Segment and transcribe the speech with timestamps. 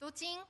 [0.00, 0.42] 读经，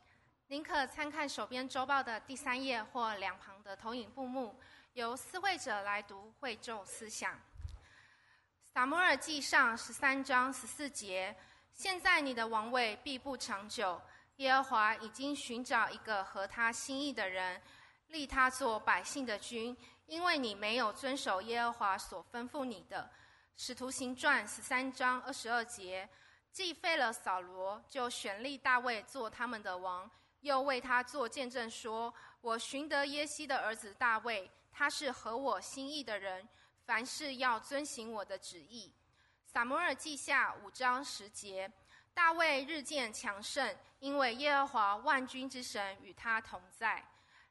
[0.46, 4.54] 您可参看手边周报的第三页或两旁的投影布幕，
[4.92, 7.36] 由司会者来读会众思想。
[8.72, 11.34] 撒母耳记上十三章十四节：
[11.74, 14.00] 现在你的王位必不长久。
[14.36, 17.60] 耶和华已经寻找一个合他心意的人，
[18.06, 23.10] 立他做百姓的君，因为你没有遵守耶和华所吩咐你的。
[23.56, 26.08] 使徒行传十三章二十二节。
[26.52, 30.10] 既废了扫罗，就选立大卫做他们的王，
[30.40, 36.48] 又为他做见证说：“我寻得耶西的儿子大卫，他是合我心意的人，
[36.84, 38.92] 凡事要遵行我的旨意。”
[39.46, 41.70] 撒母耳记下五章十节，
[42.12, 47.04] 大卫日渐强盛，因为耶和华万军之神与他同在。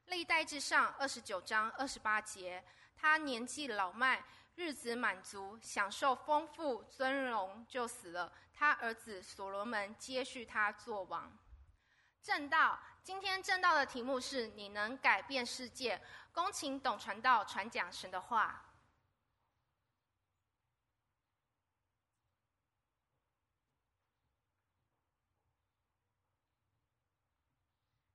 [0.06, 2.62] 历代志上二十九章二十八节，
[2.96, 4.22] 他年纪老迈。
[4.56, 8.30] 日子满足，享受丰富尊荣，就死了。
[8.60, 11.34] 他儿子所罗门接续他做王。
[12.22, 15.98] 正道，今天正道的题目是：你能改变世界。
[16.30, 18.62] 恭请董传道传讲神的话。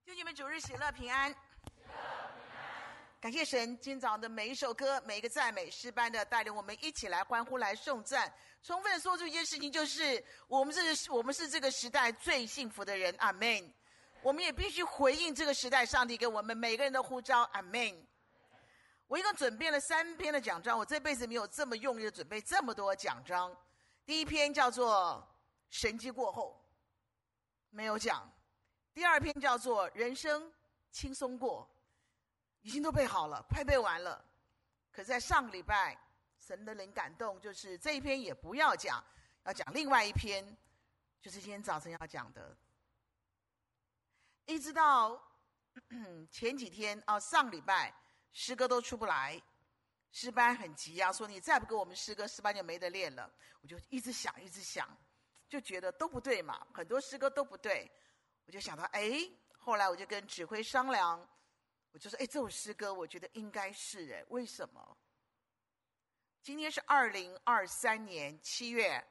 [0.06, 1.36] 祝你们主日喜乐平安。
[3.26, 8.32] 感谢神，今早的每一首歌、每一个赞美诗班的带领，我们一起来欢呼、来颂赞，
[8.62, 13.12] 充分说出一件事情，就是我们是，我们是这个时代最幸福的人。
[13.18, 13.74] 阿门。
[14.22, 17.42] 我们也必须回应这个时代上帝给我们每个人的呼召。
[17.54, 18.08] 阿门。
[19.08, 23.52] 我一共准备了三篇的讲章，我这辈子没有这么用力的准备这么多讲章。
[24.06, 25.28] 第一篇叫做
[25.72, 26.64] “神迹过后”，
[27.74, 28.22] 没有讲；
[28.94, 30.54] 第二篇叫做“人生
[30.92, 31.68] 轻松过”。
[32.66, 34.26] 已经都背好了，快背完了。
[34.92, 35.96] 可是在上个礼拜，
[36.40, 39.06] 神的灵感动，就是这一篇也不要讲，
[39.44, 40.44] 要讲另外一篇，
[41.22, 42.58] 就是今天早晨要讲的。
[44.48, 45.22] 一直到
[46.32, 47.94] 前几天哦，上礼拜
[48.32, 49.40] 诗歌都出不来，
[50.12, 53.32] 诗班很急啊，说你再不给我们诗歌，诗班就没得练了。
[53.62, 54.90] 我就一直想，一直想，
[55.48, 57.92] 就觉得都不对嘛，很多诗歌都不对。
[58.48, 61.30] 我就想到，哎，后来我就跟指挥商量。
[61.96, 64.98] 我就说，哎，这首诗歌我觉得应该是哎，为什么？
[66.44, 69.02] 今天是二零二三年七月，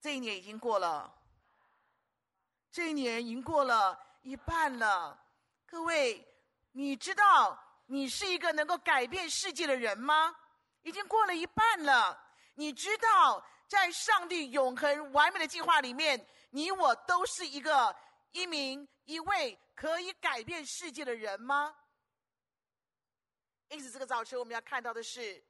[0.00, 1.12] 这一年已经过了，
[2.70, 5.20] 这一年已经过了一半了。
[5.66, 6.24] 各位，
[6.70, 10.32] 你知道你是一个能够改变世界的人吗？
[10.82, 12.16] 已经过了一半了。
[12.54, 17.96] 你知道，在上帝永恒完美的计划里面，你我都是一个
[18.30, 19.58] 一名一位。
[19.80, 21.74] 可以改变世界的人吗？
[23.68, 25.42] 因此，这个早晨我们要看到的是，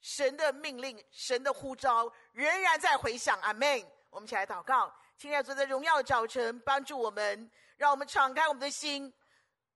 [0.00, 3.36] 神的命令、神的呼召仍然在回响。
[3.40, 3.84] 阿门！
[4.10, 9.12] 我们起来祷告，亲爱的主，在荣耀的早晨，帮助我们，让我们敞开我们的心，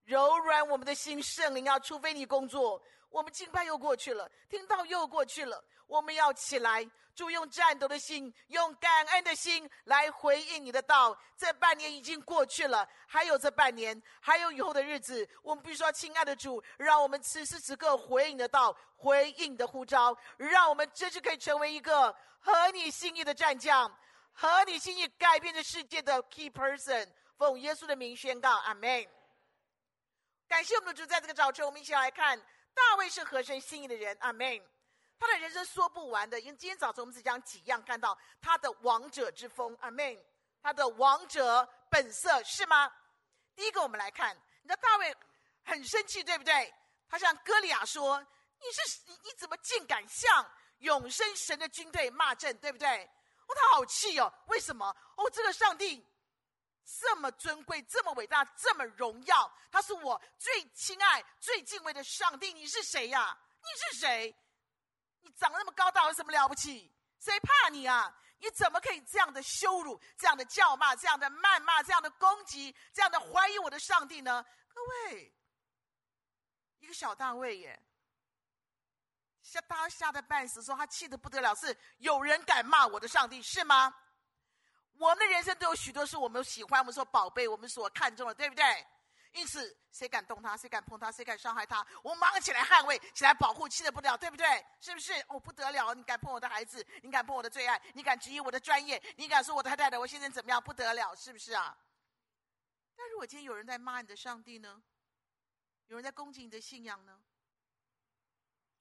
[0.04, 1.20] 柔软我们的心。
[1.20, 2.80] 圣灵要除非你工作，
[3.12, 6.90] 我们敬拜又过去了，听到又过去了，我们要起来。
[7.14, 11.14] 主用战斗的心，用感恩的心来回应你的道。
[11.36, 23.94] 这半年已经过去了，还有这半年，还有以后的日子，我们必须说，亲爱的主，让我们此时此刻回应你的道，回应你的呼召，让我们真是可以成为一个合你心意的战将，
[24.32, 27.06] 合你心意改变这世界的 key person。
[27.36, 29.06] 奉耶稣的名宣告，阿门。
[30.48, 32.40] 感谢我们的主，在这个早晨，我们一起来看
[32.74, 34.60] 大卫是合神心意的人，阿门。
[35.18, 40.24] 他的人生说不完的，因为今天早晨我们只讲几样，看到他的王者之风，阿门。
[40.60, 42.92] 他的王者本色是吗？
[43.54, 45.16] 第一个，我们来看，你知道大卫
[45.64, 46.72] 很生气，对不对？
[47.08, 48.18] 他向歌利亚说
[48.58, 52.88] ：“你是你你怎么竟敢向永生神的军队骂阵，对不对？”
[53.46, 54.86] 哦，他好气哦，为什么？
[55.16, 56.04] 哦，这个上帝
[56.84, 63.38] 这么尊贵，这么伟大，这么荣耀，他是我最亲爱、最敬畏的上帝，你是谁呀？
[63.60, 64.34] 你是谁？
[65.20, 66.92] 你长得那么高大，有什么了不起？
[67.20, 68.14] 谁怕你啊？
[68.38, 74.44] 你怎么可以这样的羞辱、这样的叫骂、这样的谩骂、这样的攻击、这样的怀疑我的上帝呢？
[74.66, 75.32] 各位，
[76.80, 77.80] 一个小大卫耶，
[79.42, 83.94] 吓他吓得半死，说他气得不得了，是有人敢骂我的上帝是吗？
[85.02, 88.64] 我们的人生都有许多是我们喜欢、我们说宝贝、我们所看重的，对不对？
[89.32, 90.56] 因此，谁敢动他？
[90.56, 91.10] 谁敢碰他？
[91.10, 91.84] 谁敢伤害他？
[92.04, 94.64] 我马上起来捍卫，起来保护，气得不了，对不对？
[94.78, 95.12] 是不是？
[95.26, 95.92] 哦，不得了！
[95.92, 96.86] 你敢碰我的孩子？
[97.02, 97.82] 你敢碰我的最爱？
[97.94, 99.02] 你敢质疑我的专业？
[99.16, 100.62] 你敢说我的太太，我先生怎么样？
[100.62, 101.76] 不得了，是不是啊？
[102.94, 104.80] 但如果今天有人在骂你的上帝呢？
[105.88, 107.20] 有人在攻击你的信仰呢？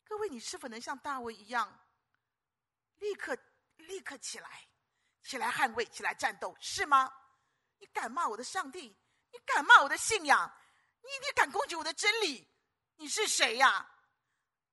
[0.04, 1.80] 各位，你是否能像大卫一样，
[3.00, 3.36] 立刻
[3.78, 4.68] 立刻起来，
[5.24, 7.12] 起来捍卫，起来战斗，是吗？
[7.78, 8.96] 你敢骂我的上帝？
[9.32, 10.52] 你敢骂我的信仰？
[11.02, 12.48] 你一定敢攻击我的真理？
[12.96, 13.90] 你是谁呀？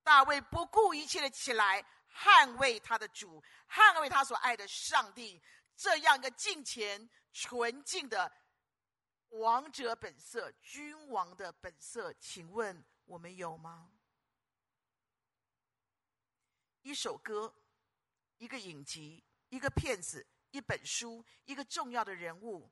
[0.03, 5.43] 大卫不顾一切的起来捍卫他的主，捍卫他所爱的上帝。
[5.77, 8.31] 这样一个敬虔纯净的
[9.29, 13.93] 王者本色、君王的本色，请问我们有吗？
[16.83, 17.55] 一首歌，
[18.39, 22.71] 一个影集，一个片子，一本书，一个重要的人物，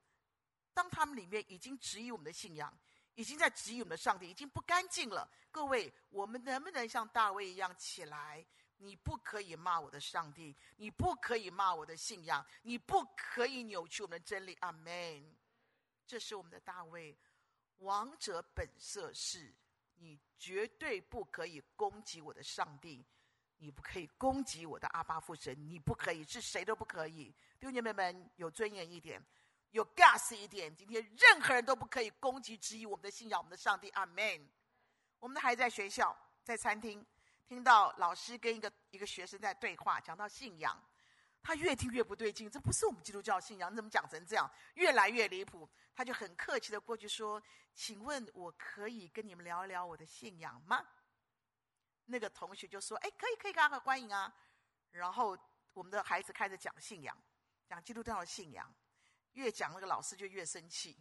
[0.73, 2.76] 当他们里面已经质疑我们的信仰，
[3.14, 5.31] 已经在质疑我们的上帝，已经不干净了。
[5.50, 8.44] 各位，我们能不能像大卫一样起来？
[8.78, 14.55] 你不可以骂我的上帝，你不可以骂我的信仰，你不可以扭曲我们的真理。
[14.61, 15.37] 阿门。
[16.06, 17.17] 这是我们的大卫，
[17.78, 19.55] 王者本色是：
[19.94, 23.02] 你绝对不可以攻击我的上帝，
[23.58, 27.34] 你不可以攻击我的阿巴父神，你不可以，是谁都不可以。
[27.58, 29.22] 弟兄姐妹们，有尊严一点，
[29.70, 30.74] 有 gas 一点。
[30.74, 33.88] 今天任何人都不可以攻击、质疑我们的信仰，我们的上帝。
[33.90, 34.48] 阿门。
[35.18, 37.04] 我们的孩子在学校，在餐厅。
[37.48, 40.76] 听到老师跟一个一个学生在对话，讲到信仰，
[41.40, 44.50] 他越听越不对劲，这不是我们基督教信仰，你怎么讲成这样？
[44.74, 47.40] 越来越离谱，他就很客气的过去说
[47.72, 50.84] ：“请问我可以跟你们聊一聊我的信仰吗？”
[52.06, 54.32] 那个同学就说：“哎，可以，可以，刚好欢迎啊。”
[54.92, 55.36] 然后
[55.72, 57.16] 我们的孩子开始讲信仰，
[57.68, 58.72] 讲基督教的信仰，
[59.32, 60.96] 越讲那个老师就越生气。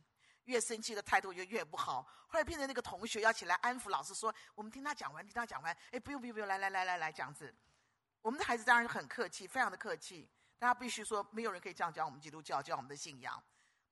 [0.46, 7.52] 越生气的态度就越不好，后来变成那个同学要起来安抚老师说：“我们听他讲完，听他讲完。”哎，不用不用不用，来来来来来，这样子。
[8.22, 10.30] 我们的孩子当然很客气，非常的客气。
[10.60, 13.44] 但他必须说，没有人可以这样讲我们基督教，教我们的信仰。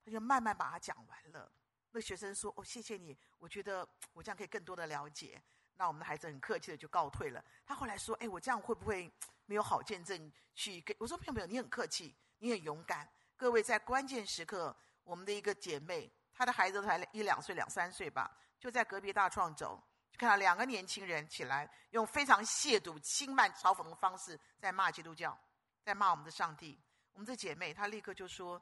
[0.04, 1.50] 他就慢慢把他讲完了。
[1.90, 5.42] 那学生说：“哦，谢谢你，我觉得我这样可以更多的了解。”
[5.76, 7.44] 那我们的孩子很客气的就告退了。
[7.66, 9.10] 他后来说：“哎，我这样会不会
[9.46, 16.10] 没有好见证去给？”我说：“没有没有，你很客气，你很勇敢。”各位在关键时刻，我们的一个姐妹。
[16.36, 19.80] 她的孩子才一两岁、两三岁吧，就在隔壁大创走，
[20.10, 25.38] 就看到两个年轻人起来，用非常亵渎、轻慢、嘲讽的方式在骂基督教，
[25.84, 26.80] 在骂我们的上帝。
[27.12, 28.60] 我们的姐妹她立刻就说：“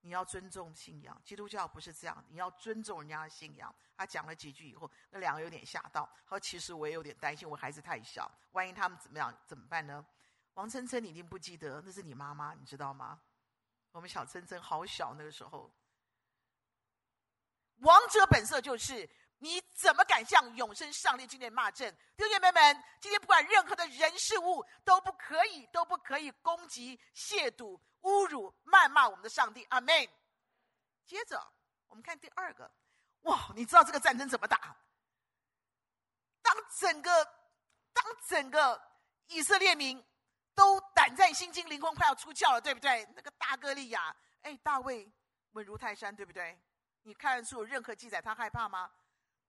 [0.00, 6.08] 你要尊重信仰，基督教不是这样，你要尊重人家的信仰。”他讲了几句以后，那两个有点吓到。
[6.24, 10.04] 他说：“其实我也有点担心，我孩子太小，万一他们怎么样怎么办呢？”
[10.54, 13.20] 王琛琛，你一定不记得，那是你妈妈，你知道吗？
[13.92, 15.72] 我们小琛琛好小那个时候。
[17.78, 19.08] 王者本色就是，
[19.38, 21.94] 你怎么敢向永生上帝今天骂阵？
[22.16, 29.64] 弟兄姐妹们，今天不管任何的人事物都不可以，都不可以攻击、亵渎、侮辱、谩骂我们的上帝。
[29.70, 30.08] 阿门。
[31.06, 31.40] 接着
[31.86, 32.70] 我们看第二个，
[33.22, 34.76] 哇，你知道这个战争怎么打？
[36.42, 37.24] 当整个
[37.92, 38.80] 当整个
[39.28, 40.04] 以色列民
[40.54, 43.06] 都胆战心惊、灵魂快要出窍了，对不对？
[43.14, 45.10] 那个大哥利亚，哎，大卫
[45.52, 46.60] 稳如泰山，对不对？
[47.02, 48.90] 你看得出有任何记载，他害怕吗？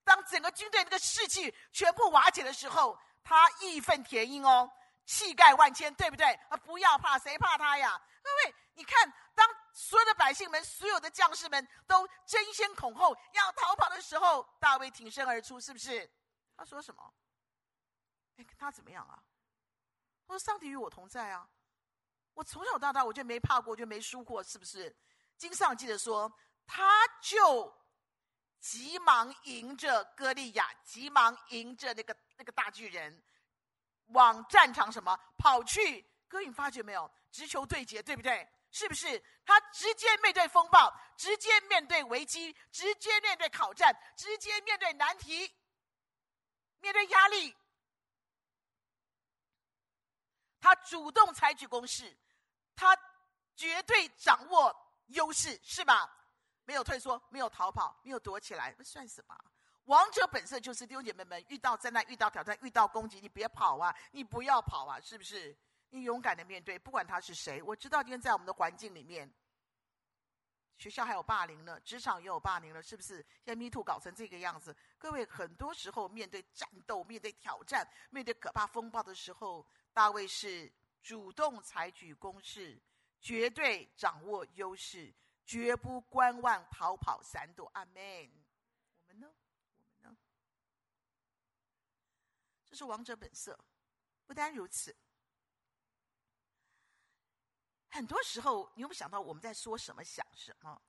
[0.09, 4.67] 当整个军队那个士气全部瓦解的时候，他义愤填膺哦，
[5.05, 6.25] 气概万千，对不对？
[6.49, 8.01] 啊，不要怕，谁怕他呀？
[8.23, 16.09] 各位，你看，当所有的百姓们、所有的将士们都争先恐后要逃跑的时候，大卫挺身而出，是不是？
[16.57, 17.13] 他说什么？
[18.37, 19.21] 哎，跟他怎么样啊？
[20.27, 21.47] 他说：“上帝与我同在啊！
[22.33, 24.95] 我从小到大我就没怕过，就没输过，是不是？”
[25.37, 26.31] 经上记得说。
[26.71, 26.87] 他
[27.19, 27.65] 就
[28.59, 33.23] 急忙迎着歌利亚，急忙迎着那个那个大巨人，
[34.07, 36.05] 往战场什么跑去？
[36.27, 37.09] 哥，你发觉没有？
[37.31, 38.47] 直球对决，对不对？
[38.71, 39.23] 是不是？
[39.45, 45.51] 他直接面对风暴，直接面对危机，直接面对挑战，直接面对难题，
[46.79, 47.55] 面对压力，
[50.59, 52.15] 他主动采取攻势，
[52.75, 52.95] 他
[53.55, 54.75] 绝对掌握
[55.07, 56.18] 优势，是吧？
[56.69, 59.35] 没有退缩，没有逃跑，没有躲起来，那算什么？
[59.85, 65.57] 王者本色就是弟兄姐妹们，遇到灾难、遇到挑战、遇到攻击，你别跑啊，你不要跑啊，是不是？
[65.89, 67.59] 你勇敢的面对，不管他是谁。
[67.63, 69.33] 我知道今天在我们的环境里面，
[70.77, 73.15] 学校还有霸凌呢，职场也有霸凌了，是不是？
[73.43, 80.71] 现在 Me Too 搞成这个样子，各位很多时候面对战斗、面对挑战、面对可怕风暴的时候，大卫是
[81.01, 82.79] 主动采取攻势，
[83.19, 85.11] 绝对掌握优势。
[85.49, 87.67] 绝不观望、逃跑、闪躲。
[87.73, 88.31] 阿门。
[89.01, 89.27] 我们呢？
[89.77, 90.15] 我们呢？
[92.67, 93.59] 这是王者本色。
[94.27, 94.95] 不单如此，
[97.89, 100.79] 很多时候你有没有想到我们在说什么、想什么？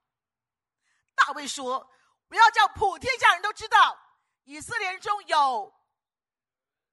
[1.14, 1.90] 大卫说
[2.28, 3.98] ：“不要叫普天下人都知道，
[4.44, 5.72] 以色列人中有，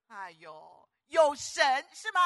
[0.08, 2.22] 哎呦，有神是吗？”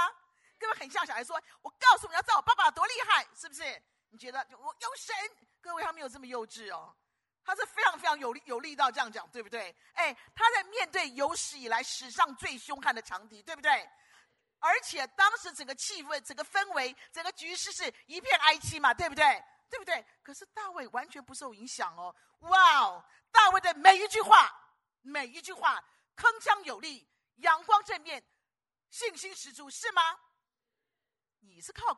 [0.60, 3.64] 各位很像小孩说：“我告诉你要知道我爸爸多厉害，是不是？”
[4.12, 5.16] 你觉得我有神，
[5.62, 6.96] 各位，他没有这么幼稚哦，
[7.44, 9.76] 他是非常非常有力有力道这样讲，对不对？
[9.94, 13.90] 哎，他在面对有史以来史上最凶悍的强敌，对不对？
[14.60, 19.44] 而且当时整个气氛、整个氛围、整个局势是一片哀戚嘛，对不对？
[19.70, 20.06] 对不对？
[20.22, 23.06] 可是大卫完全不受影响哦，哇哦！
[23.32, 24.52] 大卫的每一句话，
[25.00, 25.82] 每一句话
[26.18, 28.22] 铿锵有力，阳光正面，
[28.90, 30.02] 信心十足，是吗？
[31.40, 31.98] 你是靠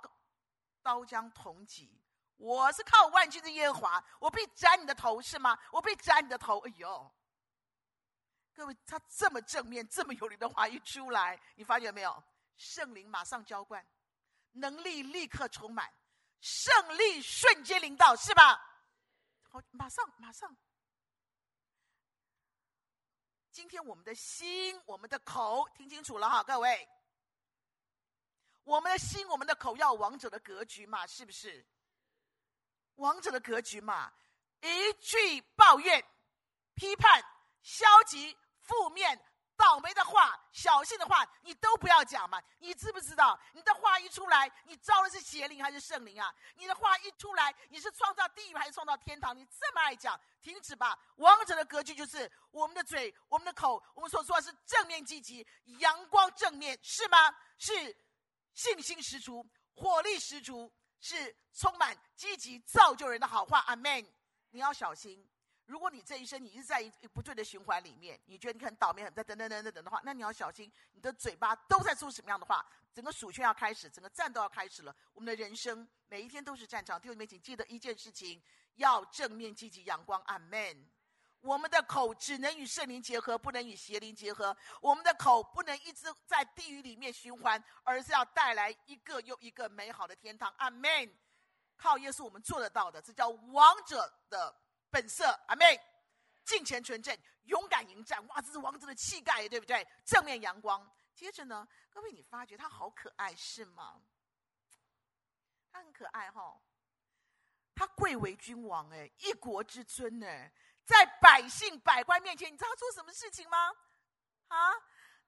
[0.84, 2.02] 刀枪铜戟，
[2.43, 5.57] 我是靠万军的耶和华，我必斩你的头，是吗？
[5.71, 6.59] 我必斩你的头。
[6.59, 7.15] 哎呦，
[8.53, 12.21] 各位，他这么正面、这么有力的话一出来，你发觉没有？
[12.57, 13.88] 圣灵马上浇灌，
[14.51, 15.89] 能力立刻充满，
[16.41, 18.59] 胜利瞬间临到，是吧？
[19.50, 20.53] 好，马上，马上。
[23.51, 26.89] 今天我们的心、我们的口，听清楚了哈，各位。
[28.65, 31.65] 我们的心、我们的口要王者的格局嘛，是不是？
[32.95, 34.12] 王者的格局嘛，
[34.62, 36.03] 一句抱怨、
[36.75, 37.23] 批判、
[37.62, 39.19] 消极、负面。
[39.55, 42.41] 倒霉的话，小心的话，你都不要讲嘛！
[42.57, 46.33] 你知不知道，你的话一出来，你招的是邪灵还是圣灵啊？
[46.55, 49.38] 你的话一出来，你是创造地狱还是创造天堂？
[49.38, 50.97] 你这么爱讲，停止吧！
[51.17, 55.45] 王者的格局就是我们的嘴、我们的口，我们所说的是正面积极、
[55.77, 57.33] 阳光正面，是吗？
[57.59, 57.95] 是
[58.55, 60.73] 信心十足、火力十足，
[61.03, 63.60] 是充满积极造就人的好话。
[63.67, 64.07] 阿门！
[64.51, 65.27] 你要小心。
[65.65, 72.65] 如果你这一生你一直在一不对的循环里面，你觉得你很倒霉，很在等等等等等的话，那你要小心，你的嘴巴都在说什么样的话？
[72.93, 74.95] 整个鼠圈要开始，整个战都要开始了。
[75.13, 77.00] 我们的人生每一天都是战场。
[77.00, 78.41] 弟兄们，请记得一件事情：
[78.75, 80.22] 要正面积极阳光。
[80.24, 80.89] 阿门。
[81.43, 84.55] 我们的口只能与圣灵结合，不能与邪灵结合。
[84.81, 90.51] 我们的口不能一直在地狱里面循环，而是要带来一个又一个美好的天堂。
[90.57, 90.89] 阿门。
[91.75, 94.55] 靠耶稣，我们做得到的，这叫王者的。
[94.89, 95.77] 本色，阿妹，
[96.45, 99.85] 敬虔纯正，勇敢迎战，哇，这是王者的气概，对不对？
[100.05, 100.89] 正面阳光。
[101.13, 104.01] 接着呢，各位，你发觉他好可爱，是吗？
[105.71, 106.62] 他很可爱哈、
[107.73, 110.53] 他贵为君王，哎，一国之尊，哎，
[110.85, 113.71] 在百姓百官面前，你知道他做什么事情吗？
[114.49, 114.73] 啊，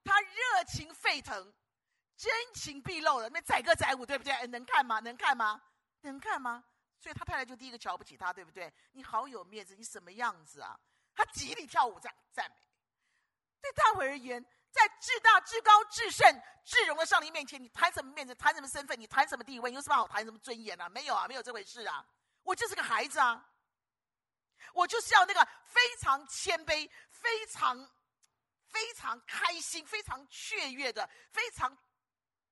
[0.04, 1.54] 他热情沸腾，
[2.16, 4.48] 真情毕露了，那载歌载舞，对不对？
[4.48, 5.00] 能看吗？
[5.00, 5.62] 能看吗？
[6.02, 6.64] 能看吗？
[7.00, 8.74] 所以他太太就第一个瞧不起他，对不对？
[8.92, 10.80] 你好有面子，你什么样子啊？
[11.14, 12.58] 他极力跳舞赞赞美。
[13.62, 18.36] 对大卫而言，在至大至高至圣至荣的上帝面前，你谈什么面子？
[18.36, 19.00] 谈什么身份？
[19.00, 19.70] 你谈什么地位？
[19.70, 20.90] 你有什么好谈什么尊严啊？
[20.90, 22.06] 没有啊，没有这回事啊！
[22.44, 23.44] 我就是个孩子啊！
[24.76, 27.90] 我就是要那个非常谦卑、非常
[28.68, 31.76] 非常开心、非常雀跃的、非常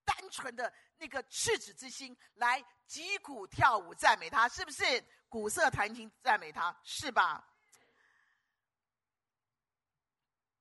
[0.05, 0.73] 单纯的。
[0.97, 5.03] 那个赤子之心来击鼓跳舞赞美他，是不是？
[5.27, 7.45] 鼓瑟弹琴赞美他，是吧？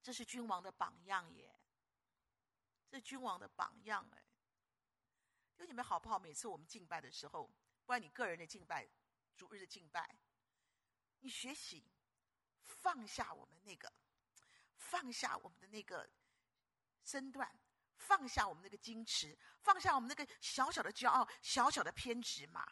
[0.03, 1.55] 这是君王的榜样耶，
[2.91, 4.25] 这是君王的榜样哎。
[5.55, 6.19] 就你们好不好？
[6.19, 8.89] 每次我们敬拜的时候，不管你个人的敬拜、
[9.37, 10.19] 主日的敬拜，
[11.23, 11.83] 你学习
[12.61, 13.93] 放下我们那个，
[14.77, 16.09] 放下我们的那个
[17.03, 17.51] 身段。
[17.95, 22.67] 放下我们那个矜持，放下我们那个小小的骄傲、小小的偏执嘛！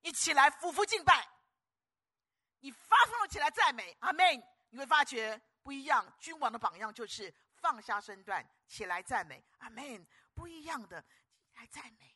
[0.00, 1.24] 你起来，俯伏敬拜，
[2.58, 4.42] 你发放起来赞美，阿门！
[4.70, 6.12] 你会发觉不一样。
[6.18, 10.04] 君王的榜样就是放下身段，起来赞美，阿门！
[10.34, 11.04] 不一样的，
[11.54, 12.15] 来赞美。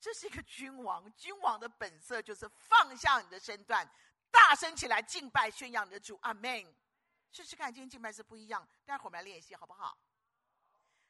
[0.00, 3.86] 这是一个君王，君王的本色就是放下你的身段，
[4.30, 6.74] 大声起来敬拜，宣扬你的主，阿门。
[7.30, 8.66] 试试看，今天敬拜是不一样。
[8.84, 9.96] 待会儿我们来练习，好不好？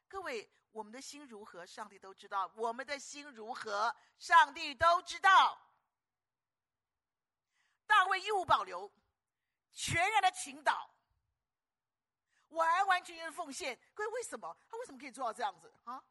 [0.09, 5.56] 各位，我们的心如何，上帝都知道；我们的心如何，上帝都知道。
[7.87, 8.90] 大卫一无保留，
[9.73, 10.90] 全然的倾倒，
[12.49, 13.78] 完完全全的奉献。
[13.94, 16.02] 各位，为什么他为什么可以做到这样子啊？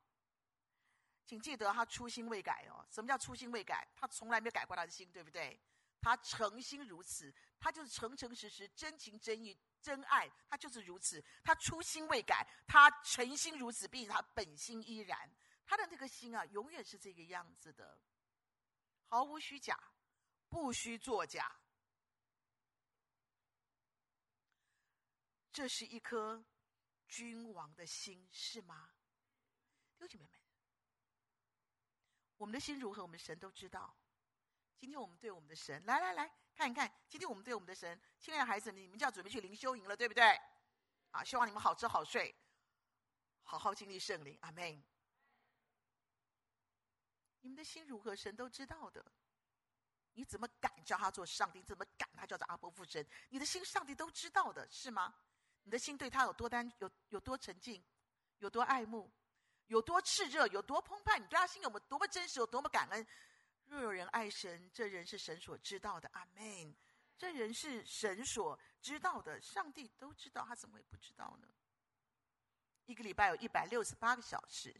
[1.29, 2.83] 请记得，他初心未改哦。
[2.89, 3.87] 什么叫初心未改？
[3.95, 5.61] 他从来没有改过他的心，对不对？
[6.01, 9.55] 他诚心如此，他就是诚诚实实、真情真意。
[9.79, 11.23] 真爱，他就是如此。
[11.43, 15.31] 他初心未改，他诚心如此，并且他本心依然。
[15.67, 18.01] 他的那个心啊，永远是这个样子的，
[19.09, 19.79] 毫无虚假，
[20.49, 21.55] 不需作假。
[25.53, 26.43] 这是一颗
[27.07, 28.89] 君王的心，是吗？
[29.99, 30.38] 弟兄姐妹们，
[32.39, 33.93] 我们的心如何，我们神都知道。
[34.77, 36.33] 今天我们对我们的神，来来来。
[36.55, 40.23] 看一看，今天我们对我们的神，亲爱的孩子，你们就要准备去灵修营了，对不对？
[41.11, 42.33] 啊，希望你们好吃好睡，
[43.43, 44.81] 好好经历圣灵，阿门。
[47.41, 49.05] 你们的心如何，神都知道的。
[50.13, 51.61] 你怎么敢叫他做上帝？
[51.61, 53.05] 怎么敢他叫做阿伯父神？
[53.27, 55.13] 你的心，上帝都知道的，是吗？
[55.63, 57.85] 你的心对他有多单，有有多沉静，
[58.37, 59.11] 有多爱慕，
[59.69, 61.17] 有多炽热，有多澎湃？
[61.17, 63.07] 你对他心有多么真实，有多么感恩？
[63.65, 66.09] 若有人爱神，这人是神所知道的。
[66.13, 66.75] 阿门。
[67.17, 71.47] 这人是神所知道的，上帝都知道，他怎么会不知道呢？
[72.85, 74.73] 一个礼拜有一百六十八个小时，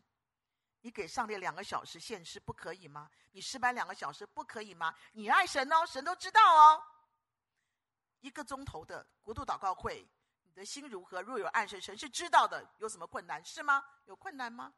[0.80, 3.12] 你给上帝两个小时献诗不可以吗？
[3.32, 4.96] 你失败两个小时不可以吗？
[5.12, 6.84] 你爱神哦，神都知道哦。
[8.22, 10.08] 一个钟头的国度祷告会，
[10.60, 11.22] 的心如何？
[11.22, 12.70] 若有暗示，神是知道的。
[12.78, 13.84] 有什么困难是吗？
[14.06, 14.74] 有困难吗？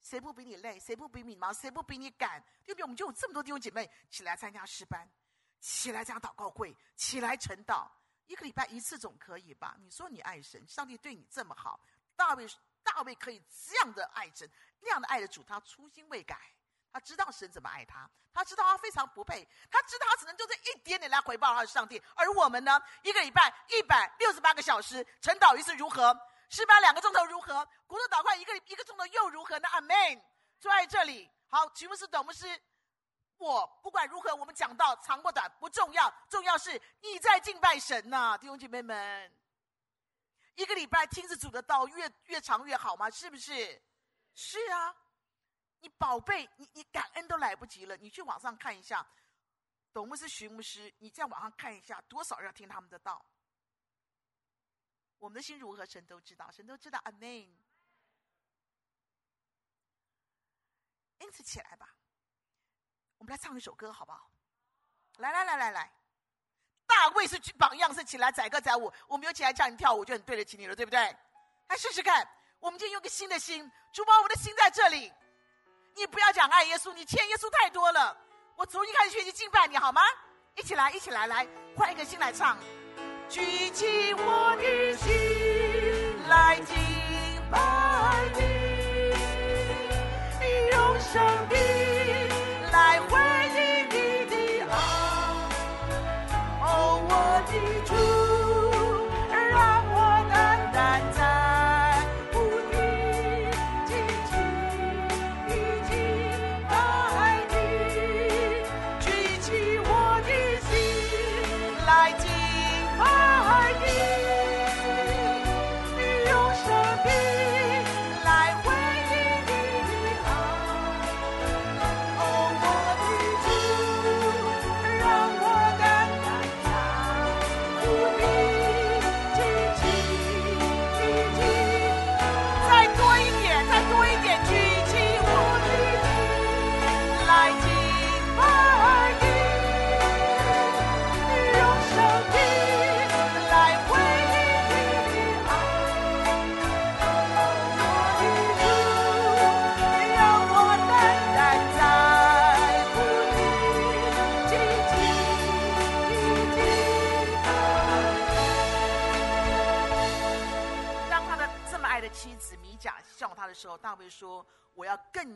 [0.00, 0.78] 谁不比你累？
[0.78, 1.52] 谁不比你忙？
[1.52, 2.40] 谁不比你赶？
[2.64, 2.84] 对不对？
[2.84, 5.10] 我们就有这么多弟兄姐妹起来参加诗班。
[5.58, 7.86] 起来，这样祷告会，起来晨祷，
[8.26, 9.76] 一个礼拜一次总可以吧？
[9.78, 11.78] 你说你爱神，上帝对你这么好，
[12.16, 12.46] 大卫
[12.82, 14.50] 大卫可以这样的爱神，
[14.80, 16.40] 那样的爱的主，他初心未改，
[16.92, 22.02] 他知道神怎么爱他，他知道他非常不配，他知道他只能就这一点点来回报他的上帝。
[22.14, 26.16] 而我们呢，一个礼拜一百六十八个小时，晨祷一次如何？
[26.48, 27.66] 失败两个钟头如何？
[27.86, 29.68] 国度祷告一个一个钟头又如何呢？
[29.68, 29.96] 阿门。
[30.58, 32.60] 坐在这里，好，曲牧师、董牧师。
[33.38, 39.32] 我不管如何，我们讲到长或短不重要，重要是你在敬拜神呐、弟兄姐妹们。
[40.56, 43.08] 一个礼拜听着主的道越越长越好吗？
[43.08, 43.80] 是不是？
[44.34, 44.94] 是啊，
[45.80, 47.96] 你宝贝，你你感恩都来不及了。
[47.96, 49.06] 你去网上看一下，
[49.92, 53.24] 董牧师、徐牧师，你在网上看一下，多少人要听他们的道。
[55.18, 56.98] 我们的心如何，神都知道，神都知道。
[57.04, 57.30] 阿门。
[61.18, 61.94] 因此，起来吧。
[63.18, 64.30] 我们来唱一首歌，好不好？
[65.18, 65.92] 来来来来来，
[66.86, 68.90] 大卫是榜样，是起来载歌载舞。
[69.06, 70.98] 我们有起来叫你跳舞，就很对得起你了，对不对？
[71.68, 72.26] 来试试看。
[72.58, 75.12] 我们今天用个新的心，主把我们的心在这里。
[75.96, 78.16] 你不要讲爱耶稣，你欠耶稣太多了。
[78.56, 80.02] 我从一开始学习敬拜你，好吗？
[80.56, 82.58] 一起来，一起来，来换一个心来唱。
[83.28, 86.74] 举起我的心来敬
[87.50, 87.58] 拜
[88.34, 88.40] 你，
[90.72, 91.99] 用上帝。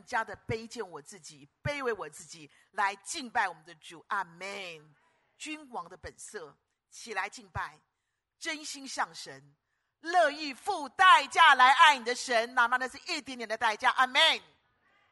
[0.05, 4.05] 加的卑贱我自己，卑微我自己，来敬拜我们的主。
[4.09, 4.95] 阿门。
[5.37, 6.57] 君王的本色，
[6.91, 7.79] 起来敬拜，
[8.39, 9.55] 真心向神，
[10.01, 13.91] 乐意付代价来爱你的神，哪怕那是一点点的代价。
[13.91, 14.21] 阿门。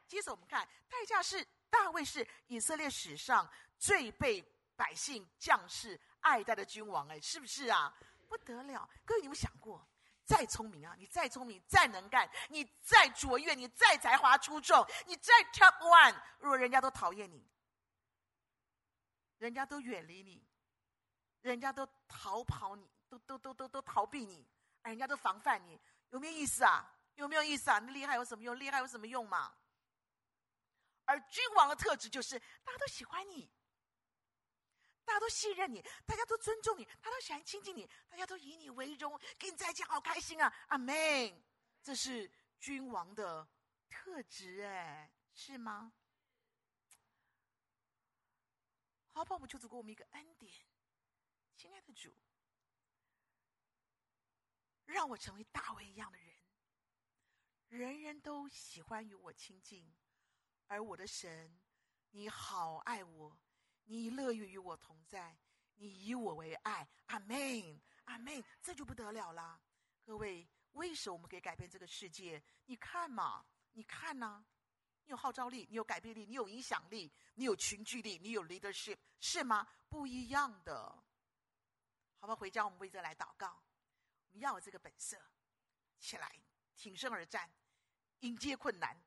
[0.07, 4.41] 接着我们看，代价是大卫是以色列史上最被
[4.75, 7.93] 百姓将士爱戴的君王，哎，是不是啊？
[8.29, 8.89] 不得了！
[9.05, 9.85] 各位，你们想过？”
[10.25, 17.45] 再聪明啊，你再聪明，再能干，你再卓越，你再才华出众，你再 top one，如果人家都讨厌你，
[19.37, 20.47] 人家都远离你，
[21.41, 24.47] 人家都逃跑你，都都都都都逃避你，
[24.83, 25.79] 人家都防范你，
[26.11, 26.89] 有没有意思啊？
[27.15, 27.79] 有没有意思啊？
[27.79, 28.57] 你厉害有什么用？
[28.57, 29.53] 厉害有什么用嘛？
[31.05, 33.51] 而君王的特质就是大家都喜欢你。
[35.05, 40.53] 大家都信任你，大家都尊重你，大家都喜欢亲近你，大家都以你为荣，跟你在一起好开心啊！
[40.69, 40.95] 阿门。
[41.81, 43.47] 这是君王的
[43.89, 45.93] 特质，哎，是吗？
[49.11, 50.51] 好吧，我们求主给我们一个恩典，
[51.55, 52.15] 亲爱的主，
[54.85, 56.35] 让我成为大卫一样的人，
[57.67, 59.93] 人人都喜欢与我亲近，
[60.67, 61.59] 而我的神，
[62.11, 63.37] 你好爱我。
[63.85, 65.37] 你乐意与我同在，
[65.75, 69.61] 你以我为爱，阿门，阿门，这就不得了了。
[70.03, 72.41] 各位，为什么我们可以改变这个世界？
[72.65, 74.43] 你看嘛，你看呐、
[75.03, 79.67] 你有号召力，你有改变力，你有影响力，你有群聚力，你有 leadership，是吗？
[79.89, 81.03] 不一样的。
[82.19, 83.61] 好吧，回家我们为这来祷告。
[84.27, 85.21] 我们要有这个本色，
[85.99, 86.41] 起来
[86.75, 87.51] 挺身而战，
[88.21, 88.99] 迎接困难，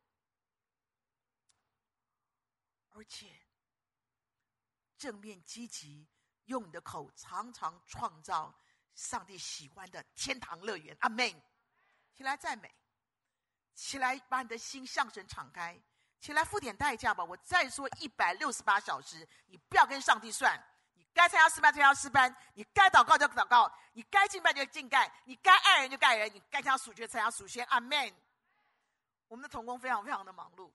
[2.90, 3.45] 而且
[4.96, 6.06] 正面积极，
[6.44, 8.54] 用你的口常常创造
[8.94, 10.96] 上帝喜欢的天堂乐园。
[11.00, 11.42] 阿门。
[12.12, 12.74] 起来赞美。
[13.74, 15.78] 起来，把你的心向神敞开。
[16.18, 17.22] 起来，付点代价吧。
[17.22, 20.58] 我再说一百六十八小时，你不要跟上帝算。
[20.94, 27.62] 你该参加诗班参加诗班，你该祷告就祷告，你该敬拜就敬拜，你该爱人就爱人，你该参加属学参加属学。
[27.64, 28.14] 阿门。
[29.28, 30.72] 我们的童工非常非常的忙碌，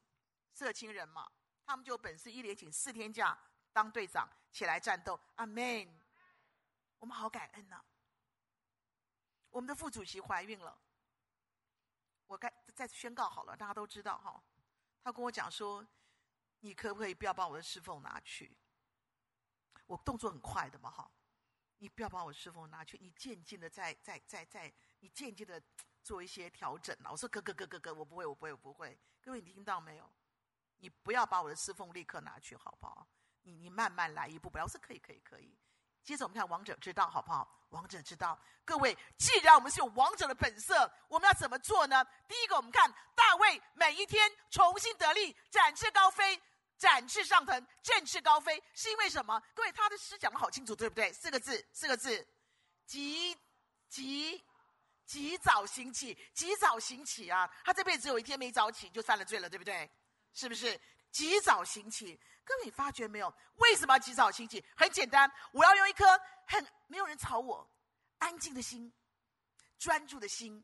[0.54, 1.28] 社青人嘛，
[1.66, 3.36] 他们就有本事一连请四天假
[3.74, 5.20] 当队长，起来战斗。
[5.36, 6.02] 阿门。
[7.00, 7.84] 我们好感恩呐、
[9.50, 10.80] 我们的副主席怀孕了。
[12.28, 14.44] 我该再次宣告好了，大家都知道哈。
[15.04, 15.84] 他跟我讲说
[16.62, 18.56] ：“你可不可以不要把我的侍奉拿去？
[19.88, 21.12] 我动作很快的嘛哈，
[21.80, 25.60] 你不要把我侍奉拿去，你渐进的在在在在，你渐进的
[26.04, 30.08] 做一些调整了。”我说：“哥哥哥哥哥，我不会，我不会，我不会。”各位，你听到没有？
[30.78, 33.08] 你不要把我的侍奉立刻拿去，好不好？
[33.44, 34.64] 你你慢慢来，一步步来。
[34.64, 35.58] 我说：“可以，可以，可以。”
[36.04, 37.48] 接着我们看王者之道，好不好？
[37.70, 42.06] 王者之道，各位，既然我们是有王者的本色，我们要怎么做呢？
[42.28, 46.42] 第一个，我们看大卫每一天重新得力，展翅高飞，
[46.78, 49.42] 展翅上腾，振翅高飞，是因为什么？
[49.54, 51.14] 各位，他的诗讲得好清楚，对不对？
[51.14, 52.28] 四个字，四个字，
[52.86, 53.38] 及
[53.88, 54.44] 及
[55.06, 57.50] 及早兴起，及早兴起啊！
[57.64, 59.90] 他这辈子有一天没早起，就犯了罪了，对不对？
[60.34, 60.78] 是不是？
[61.12, 62.20] 及早兴起。
[62.44, 63.34] 各位，你发觉没有？
[63.58, 64.64] 为什么要及早清醒？
[64.76, 66.06] 很简单，我要用一颗
[66.46, 67.70] 很没有人吵我、
[68.18, 68.92] 安静的心、
[69.78, 70.64] 专注的心、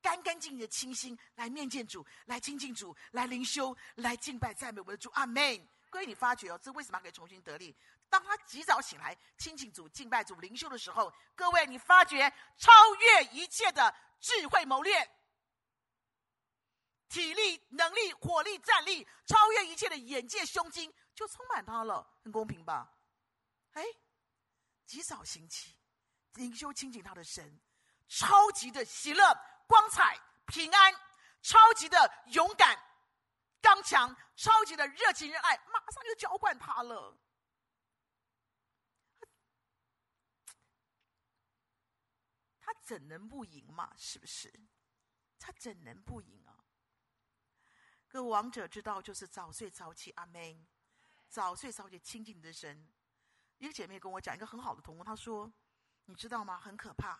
[0.00, 5.10] 干干净净的清心来面见主，来亲近主，来灵修，来敬拜赞美我的主。
[5.10, 5.68] 阿门。
[5.90, 7.74] 各位，你发觉哦，这为什么可以重新得力？
[8.08, 15.10] 当他及早醒来亲近主、敬拜主、灵修的时候，各位，你发觉超越一切的智慧谋略。
[17.08, 22.92] 体力、能力、火力、战力，超越一切的眼界、胸襟，就充满他了，很公平吧？
[23.72, 23.82] 哎，
[24.84, 25.74] 及早兴起，
[26.34, 27.58] 灵修亲近他的神，
[28.06, 29.22] 超级的喜乐、
[29.66, 30.94] 光彩、平安，
[31.40, 32.78] 超级的勇敢、
[33.62, 37.18] 刚强，超级的热情、热爱，马上就浇灌他了。
[42.60, 43.94] 他怎能不赢嘛？
[43.96, 44.52] 是不是？
[45.38, 46.66] 他怎能不赢啊？
[48.08, 50.66] 个王者之道就是早睡早起，阿门。
[51.28, 52.88] 早睡早起，亲近你的神。
[53.58, 55.52] 一个姐妹跟我讲一个很好的同工，她说
[56.06, 56.58] ：“你知道吗？
[56.58, 57.18] 很可怕。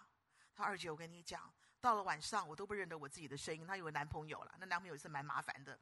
[0.54, 3.66] 她二姐，我跟你讲，到了晚上我都不认得我自己的声音。
[3.66, 5.78] 她有个男朋友了，那男朋友是蛮麻烦的，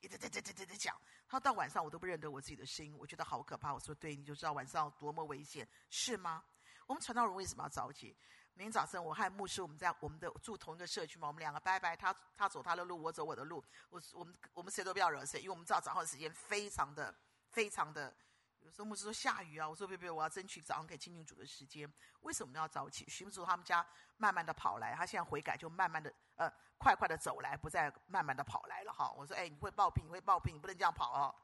[0.00, 0.98] 一直在在在在在讲。
[1.26, 3.72] 她到晚上我都不认得我自己的声音，我觉得好可怕。
[3.72, 6.44] 我说：对，你就知道晚上多么危险，是吗？
[6.86, 8.16] 我们传道人为什么要早起？”
[8.54, 13.64] 明天早晨，我和牧师，我们在我们的住同一个社区嘛，我们两个拜拜，他他走他的路，我走我的路。
[13.88, 17.14] 我我们我们谁都不要惹谁，因为我们知道早上的时间非常的
[17.50, 18.14] 非常的。
[18.60, 21.90] 有时候牧师说下雨啊，我说别别，我要争取早上给亲近主的时间。
[22.20, 23.08] 为什么要早起？
[23.08, 23.84] 徐牧师他们家
[24.18, 29.10] 慢慢的跑来，他现在悔改就慢慢的呃快快的走来，不再慢慢的跑来了哈。
[29.12, 31.34] 我说哎，你会暴毙，你会暴毙，你不能这样跑哦。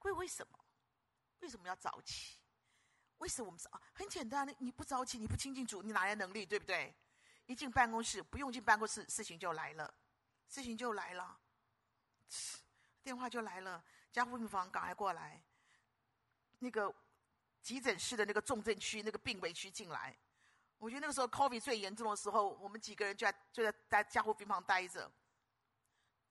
[0.00, 0.58] 为为什么？
[1.38, 2.38] 为什么要早起？
[3.18, 3.70] 为什么我们早？
[3.94, 6.92] 很简单，你不早起，你不亲近主，你哪来能力，对不对？
[7.46, 9.94] 一进办公室，不用进办公室，事情就来了，
[10.48, 11.40] 事情就来了，
[13.02, 15.42] 电话就来了，加护病房赶快过来，
[16.58, 16.94] 那个
[17.60, 20.16] 急诊室的那个重症区、那个病危区进来。
[20.78, 25.10] 我觉得那个时候 COVID 最严重的时候，我们几个人就在就在在加护病房待着，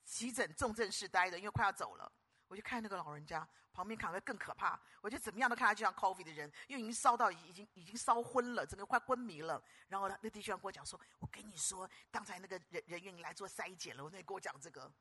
[0.04, 2.12] 急诊重症室待着，因为快要走了。
[2.48, 9.64] 我就看那个老人家旁边躺的更可怕，我就怎么样都看他就像 COVID 的人，因为已经烧到已经已经烧昏了，整个快昏迷了。
[9.88, 14.92] 然后那弟兄跟我讲说：“我跟你说，刚才那个人人员来做筛检了。”我那跟我讲这个，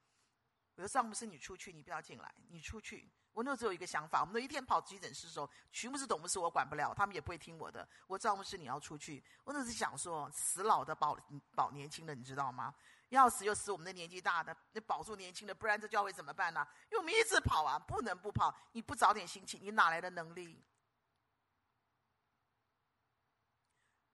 [0.80, 7.88] 我说：“上牧师你出去，你不要进来，你出去。”我那时候有一个想法，我们那一天跑急诊室的时候，全部是、董牧师我管不了，他们也不会听我的。
[8.06, 11.16] 我赵牧师你要出去，我那时想说，死老的保
[11.54, 12.74] 保年轻的，你知道吗？
[13.10, 16.66] 要死就死我们的年纪大的，那保住年轻的，不然这教会怎么办呢？
[16.90, 18.52] 因为我们一直跑啊，不能不跑。
[18.72, 20.64] 你不早点兴起，你哪来的能力？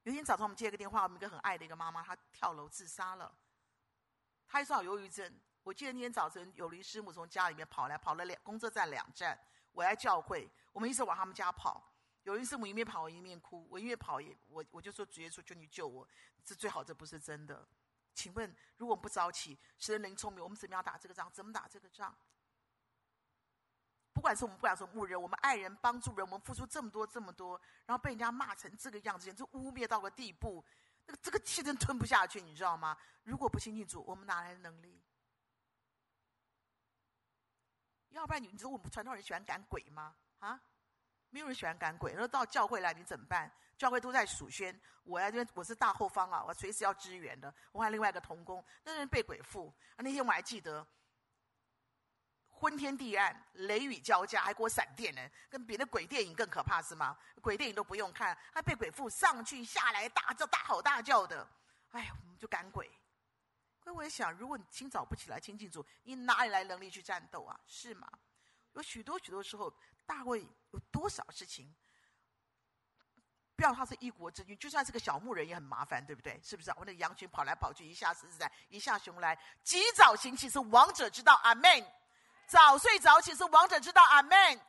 [0.03, 3.35] 有一天早上我们接个电话，我们一个很爱的一个妈妈，她跳楼自杀了。
[4.47, 5.41] 她是有忧郁症。
[5.67, 9.37] 我记得那天早晨，有林师母从家里面跑来，跑了两公车站两站，
[9.73, 11.93] 我来教会，我们一直往他们家跑。
[12.23, 16.09] 有林师母一面跑一面哭，我一面跑也我我就说主耶稣，求你救我，
[16.45, 17.67] 这最好这不是真的。
[18.15, 21.29] 请问，如果我们不早起，使人灵聪明，我们怎么样打这个仗？
[21.33, 22.17] 怎么打这个仗？
[24.13, 30.65] 不管是我们，不管是牧人，我们爱人、帮助人，我们付出这么多、这么多，然后被人家骂成这个样子，就污蔑到个地步，
[31.07, 32.97] 那个这个气真吞不下去，你知道吗？
[33.25, 35.03] 如果不亲近主，我们哪来的能力？
[38.17, 40.15] 要不然你，你说我们传统人喜欢赶鬼吗？
[40.39, 40.59] 啊，
[41.31, 42.13] 没有人喜欢赶鬼。
[42.13, 43.51] 然后到教会来，你怎么办？
[43.77, 47.55] 教会都在数宣，我在这边，我是大后方啊，我随时要支援的。
[47.73, 49.73] 我还有另外一个同工，那人被鬼附。
[49.99, 50.87] 那天我还记得。
[52.49, 57.15] 昏天地暗，雷雨交加，还给我闪电呢，跟别的鬼电影更可怕是吗？
[57.43, 61.47] 鬼电影都不用看，还被鬼附上去下来，大叫大吼大叫的，
[61.91, 62.91] 哎呀，我们就赶鬼。
[63.87, 67.57] 所以我也想，如果你清早不起来亲近主，你哪里来能力去战斗啊？
[67.69, 68.11] 是吗？
[68.73, 69.73] 有许多许多时候，
[70.05, 71.73] 大卫有多少事情？
[73.55, 76.41] 不要他是一国之君，就算是个小牧人也很麻烦，对不对？
[76.43, 76.71] 是不是？
[76.71, 81.41] 我那个羊群跑来跑去，一下狮子来，一下熊来，及早行起是，王者之道。
[81.45, 81.93] 阿门。
[82.49, 84.61] 早睡早起是王者之道，阿门。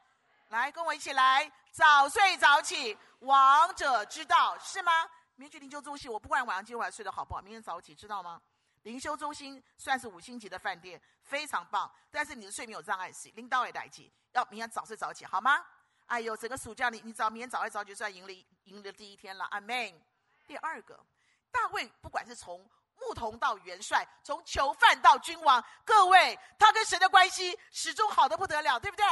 [0.49, 4.91] 来，跟我一起来，早睡早起，王者之道，是吗？
[5.37, 8.39] 明天去灵修中心，我不管晚上今晚睡得好不好，明天早起，知道吗？
[8.87, 11.93] 灵修中心算是五星级的饭店，非常棒。
[12.09, 15.61] 但是你的睡眠有障碍，是领导也来起，要明天早睡早起，好吗？
[16.05, 20.01] 哎呦，整个暑假你你早明天早睡早起，算赢了赢了第一天了，阿门。
[20.47, 20.97] 第二个，
[21.51, 22.67] 大卫不管是从。
[22.99, 29.05] 牧童到元帅，从囚犯到君王，各位，他跟神的关系始终好得不得了，对不对？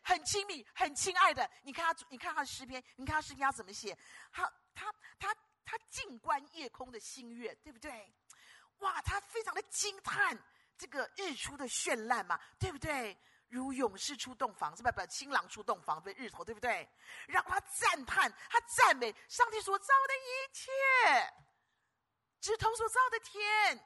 [0.00, 1.48] 很亲密，很亲爱的。
[1.62, 3.96] 你看他，你看他的诗篇，你看他诗篇他怎么写？
[4.32, 5.34] 他他他
[5.66, 8.10] 他静观夜空的星月，对不对？
[8.80, 10.38] 哇，他非常的惊叹
[10.76, 13.18] 这个日出的绚烂嘛，对不对？
[13.48, 14.92] 如勇士出洞房，是不是？
[14.92, 16.88] 不，新郎出洞房，对日头，对不对？
[17.26, 20.70] 让他赞叹，他赞美上帝所造的一切。
[22.40, 23.76] 指头所造的天，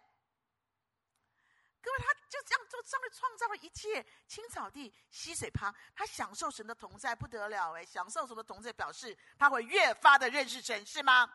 [1.83, 7.85] 各位，他就这样就上面创造了一切青草地、溪水旁，他享受神的同在不得了哎！
[7.85, 11.29] 享受神的同在，表示他会越发的认识神，是吗？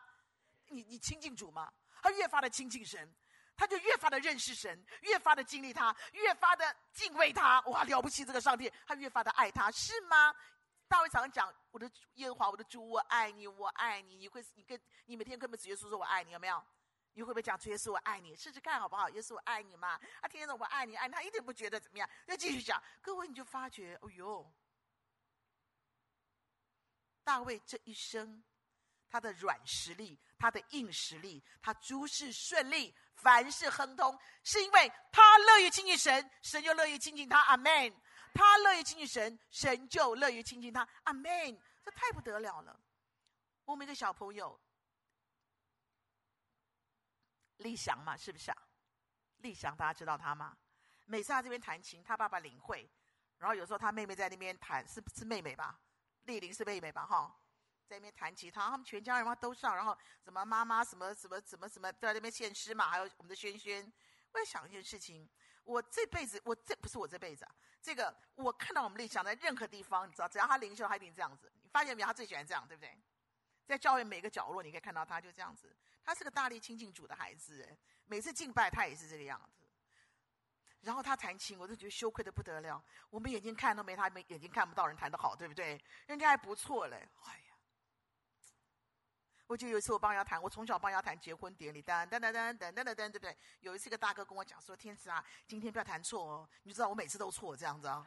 [0.68, 1.70] 你你亲近主吗？
[2.00, 3.14] 他越发的亲近神，
[3.60, 7.60] 他就越发的认识神，越发的经历他，越发的敬畏他。
[7.66, 10.34] 哇，了不起这个上帝，他越发的爱他，是吗？
[10.88, 16.64] 大卫常常讲：“我的耶和华，我的主，我爱你，我爱你。”你会，你跟你每天跟我们主耶稣说：“我爱你。”有没有？
[17.12, 18.34] 你会不会讲主耶稣我爱你？
[18.34, 19.10] 试试看好不好？
[19.10, 20.00] 耶稣我爱你嘛？
[20.22, 22.08] 他天天说我爱你，爱你，他一点不觉得怎么样？
[22.28, 24.50] 要继续讲，各位你就发觉，哦哟，
[27.22, 28.42] 大卫这一生，
[29.10, 37.40] 他的软实力，他的硬实力，他诸事顺利，凡事亨通，是因为他乐于亲近神，神就乐于亲近他。
[37.40, 37.94] 阿门。
[38.32, 40.88] 他乐于亲近神，神就乐于亲近他。
[41.02, 41.60] 阿门。
[41.82, 42.80] 这太不得了了。
[43.64, 44.58] 我们一个小朋友。
[47.56, 48.56] 立祥嘛，是不是啊？
[49.38, 50.56] 立祥，大家知道他吗？
[51.06, 52.88] 每次他这边弹琴，他爸爸领会，
[53.36, 55.78] 然后有时候他妹妹在那边弹，是是妹妹吧？
[56.22, 57.04] 丽玲是妹妹吧？
[57.04, 57.36] 哈，
[57.90, 63.92] 在那边弹吉他，他们全家人嘛都上，然后什么妈妈什么什么什么什么都在那边献诗嘛，还有我们的轩轩。
[64.30, 65.28] 我在想一件事情，
[65.64, 71.52] 我这辈子，我这不是我这辈子啊，这个我看到我们立祥在任何地方，你知道，只要他灵修，他一定这样子。
[71.60, 72.06] 你发现没有？
[72.06, 72.96] 他最喜欢这样，对不对？
[73.66, 75.76] 在教会每个角落，你可以看到他就这样子。
[76.04, 77.76] 他是个大力亲近主的孩子，
[78.06, 79.66] 每次敬拜他也是这个样子。
[80.82, 82.82] 然后他弹琴，我都觉得羞愧的不得了。
[83.10, 85.78] 我们眼睛看都没他没眼睛看不到人弹得好，对不对？
[86.06, 86.96] 人家还不错嘞。
[87.24, 87.49] 哎呀，
[89.50, 93.36] 我就有一次我帮人谈，我从小帮人谈结婚典礼，噔噔噔噔噔噔噔，对不对？
[93.58, 98.06] 有一次一个大哥跟我讲说：“天赐啊，今天不要弹错哦。”你知道我每次都错这样子啊？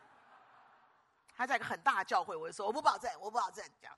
[1.35, 3.89] 他在一个很大的教会，我就说：“我不保证，我不保证的，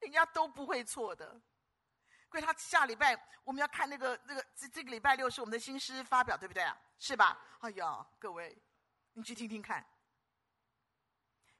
[0.00, 1.40] 人家都不会错的。”
[2.34, 6.78] 因为他下礼拜我们要看那个那个这这个礼拜六是我们的新诗发表，对不对啊？
[6.98, 7.40] 是吧？
[7.60, 8.54] 哎呀，各位，
[9.14, 9.82] 你去听听看，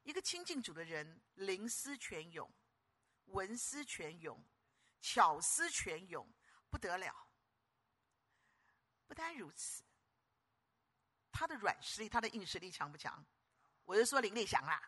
[0.03, 2.47] 一个亲近主的人，灵思泉涌，
[3.29, 4.39] 文思泉涌。
[5.01, 6.27] 巧思泉涌，
[6.71, 7.15] 不得了。
[9.07, 9.83] 不单如此，
[11.33, 13.25] 他的软实力，他的硬实力强不强？
[13.85, 14.83] 我就说林立祥啦。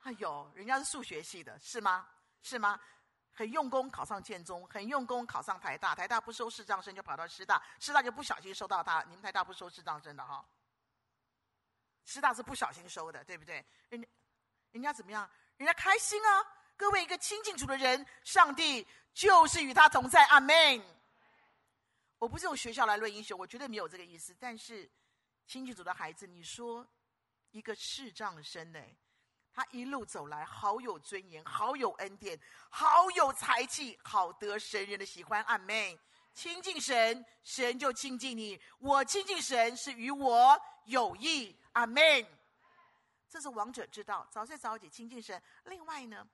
[0.00, 2.08] 哎呦，人家是数学系的，是吗？
[2.42, 2.80] 是吗？
[3.34, 9.02] 很用功考上建中，很用功考上台大，台大不收视障生就跑到师大，师大就不小心收到他。
[9.04, 10.46] 你们台大不收视障生的哈？
[12.04, 13.64] 师大是不小心收的，对不对？
[13.88, 14.08] 人家，
[14.72, 15.30] 人家怎么样？
[15.56, 16.61] 人家开心啊！
[16.82, 20.24] 各位，一个亲近主的人，上帝就是与他同在。
[20.24, 20.82] 阿门。
[22.18, 24.36] 我不是用学校来论英雄，我绝对没有这个意思。
[24.40, 24.90] 但是，
[25.46, 26.84] 亲近主的孩子，你说
[27.52, 28.80] 一个视障生呢？
[29.52, 32.36] 他一路走来，好有尊严，好有恩典，
[32.68, 35.40] 好有才气，好得神人的喜欢。
[35.44, 35.96] 阿门。
[36.34, 38.60] 亲近神，神就亲近你。
[38.80, 41.56] 我亲近神是与我有益。
[41.74, 42.26] 阿门。
[43.28, 45.40] 这是王者之道，早睡早起亲近神。
[45.66, 46.28] 另外呢，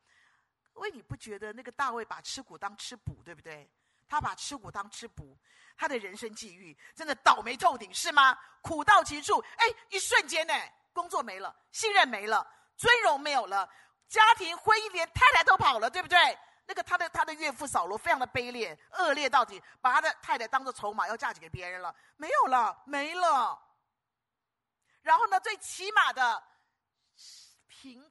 [0.78, 3.68] 各位你不觉得那个大卫把吃苦当吃补，对不对？
[4.08, 5.36] 他把吃苦当吃补，
[5.76, 8.38] 他的人生际遇真的倒霉透顶，是吗？
[8.62, 10.54] 苦到极处，哎，一瞬间呢，
[10.92, 13.68] 工作没了，信任没了，尊荣没有了，
[14.06, 16.38] 家庭婚姻连太太都跑了，对不对？
[16.64, 23.60] 那个他的他的岳父扫罗非常的卑劣，恶劣到底，把他的太太当做筹码要嫁给别人了，没有了，没了。
[25.02, 26.40] 然后呢，最起码的。
[27.66, 28.08] 平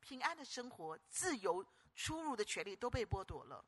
[0.00, 1.66] 平安的生活、自由
[1.96, 3.64] 出入的权利都被剥夺了，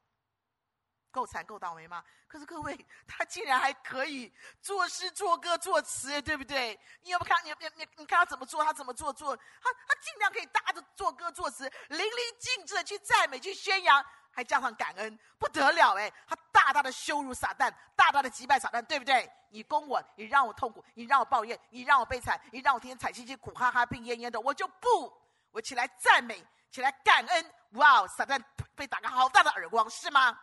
[1.10, 2.04] 够惨够倒霉吗？
[2.28, 6.78] 可是各位，他竟然还可以作诗作歌作词，对不对？
[7.00, 7.44] 你有没有看？
[7.44, 8.62] 你你你你看他怎么做？
[8.62, 9.34] 他怎么做做？
[9.36, 14.04] 他他尽量可以搭着作歌作词，淋漓尽致的去赞美、去宣扬。
[14.30, 16.08] 还加上感恩，不得了哎！
[16.28, 19.28] 他大大的羞辱撒旦，大大的击败撒旦，对不对？
[19.48, 25.12] 你攻我，你让我痛苦，你让我抱怨，你让我悲惨，你让我天天惨兮兮、苦哈哈、病恹恹的，我就不，
[25.50, 27.54] 我起来赞美，起来感恩。
[27.72, 28.06] 哇！
[28.08, 28.42] 撒旦
[28.74, 30.40] 被打个好大的耳光，是吗？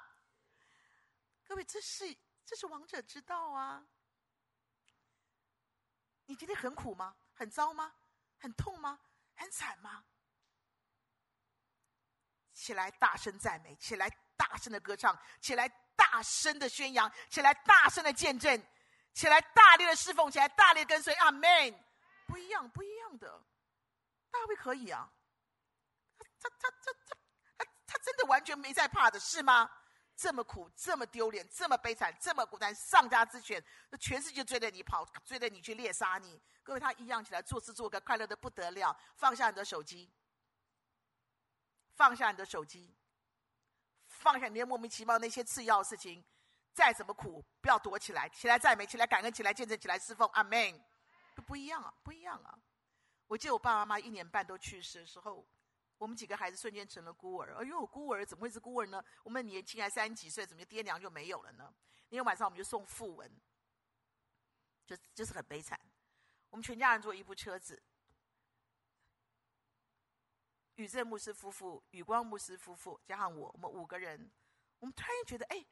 [1.47, 3.83] 各位，这是这是王者之道啊！
[6.25, 7.15] 你今天很苦吗？
[7.33, 7.93] 很糟吗？
[8.37, 8.99] 很痛吗？
[9.35, 10.05] 很惨吗？
[12.53, 18.59] 起来，大声赞美；起来，大声的歌唱；起来，大声的宣扬；起来，大声的见证；
[19.13, 21.13] 起来，大力的侍奉；起来，大力的跟随。
[21.15, 21.85] 阿门。
[22.27, 23.43] 不一样，不一样的。
[24.31, 25.11] 大卫可以啊，
[26.49, 29.69] 他他他他他他真的完全没在怕的，是吗？
[30.15, 33.63] 这么苦，这么丢脸，这么悲惨，这么孤单，丧家之犬，
[33.99, 36.41] 全世界追着你跑，追着你去猎杀你。
[36.63, 40.11] 各位，他一样起来做事做个快乐的不得了，放下你的手机。
[41.95, 42.93] 放下你的手机，
[44.07, 46.23] 放下你那莫名其妙那些次要的事情，
[46.73, 50.83] 再怎么苦，不要躲起来，起来赞美，起来感恩，起来见证，起来侍奉，阿门。
[51.45, 52.57] 不一样啊，不一样啊！
[53.27, 55.45] 我记得我爸爸妈妈一年半都去世的时候，
[55.97, 57.55] 我们几个孩子瞬间成了孤儿。
[57.55, 59.03] 哎呦，孤儿怎么会是孤儿呢？
[59.23, 61.73] 我们年轻还三十几岁，怎么爹娘就没有了呢？
[62.09, 63.31] 那天晚上我们就送訃闻，
[64.85, 65.79] 就就是很悲惨。
[66.49, 67.81] 我们全家人坐一部车子。
[70.75, 74.29] 宇正牧师夫妇、宇光牧师夫妇加上我，我们五个人，
[74.79, 75.65] 我们突然觉得，哎，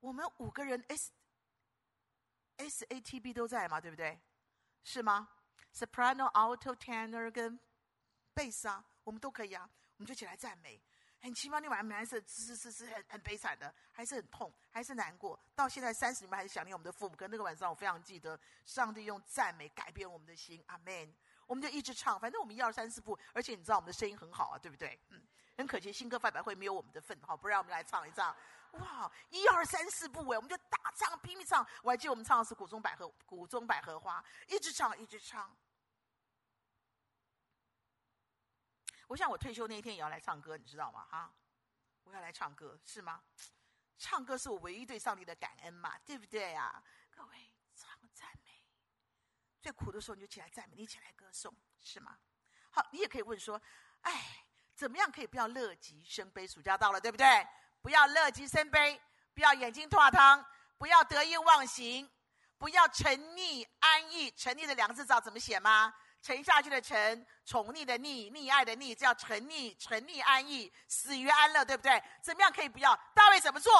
[0.00, 1.12] 我们五个人 S
[2.56, 4.18] S A T B 都在嘛，对不对？
[4.82, 5.28] 是吗
[5.74, 7.60] ？Soprano、Alto、Tenor 跟
[8.32, 10.80] 贝斯啊，我们都可以啊，我们就起来赞美。
[11.20, 15.38] 很奇妙，那晚上还是是是是很很悲惨的，还是很痛，还是难过。
[15.54, 17.16] 到现在三十年还是想念我们的父母。
[17.16, 20.62] 可那个晚上，我非常记得，上帝用赞美改变我们的心。
[20.66, 21.14] 阿门。
[21.46, 24.98] 我们就一直唱，反正我们一二三四部，而且你知道我们的声音很好啊，对不对？
[25.10, 25.22] 嗯，
[25.56, 28.34] 很可惜新歌发表会没有我们的份，好，不然我们来唱一唱。
[28.72, 31.66] 哇，一二三四部哎，我们就大唱拼命唱。
[31.82, 34.22] 我还记得我们唱的是《谷中百合》，《谷中百合花》，
[34.54, 35.54] 一直唱一直唱。
[39.08, 41.06] 我想我退休那一天也要来唱歌，你知道吗？
[41.10, 41.32] 哈，
[42.04, 43.22] 我要来唱歌，是吗？
[43.96, 46.82] 唱歌是我唯一对上帝的感恩嘛，对不对啊？
[47.10, 48.62] 各位唱赞美。
[49.60, 52.18] 最苦的时候，你就起来赞美，你起来歌颂，是吗？
[52.70, 53.60] 好，你也可以问说
[54.02, 56.46] ：“哎，怎么样可以不要乐极生悲？
[56.46, 57.46] 暑假到了，对不对？
[57.80, 59.00] 不要乐极生悲，
[59.32, 60.44] 不要眼睛脱汤，
[60.76, 62.10] 不要得意忘形，
[62.58, 64.30] 不要沉溺安逸。
[64.32, 65.94] 沉溺的两个字知道怎么写吗？
[66.24, 69.76] 沉下去的沉，宠溺的溺，溺爱的溺，这叫沉溺。
[69.78, 72.02] 沉溺安逸，死于安乐，对不对？
[72.22, 72.96] 怎么样可以不要？
[73.14, 73.70] 大卫怎么做？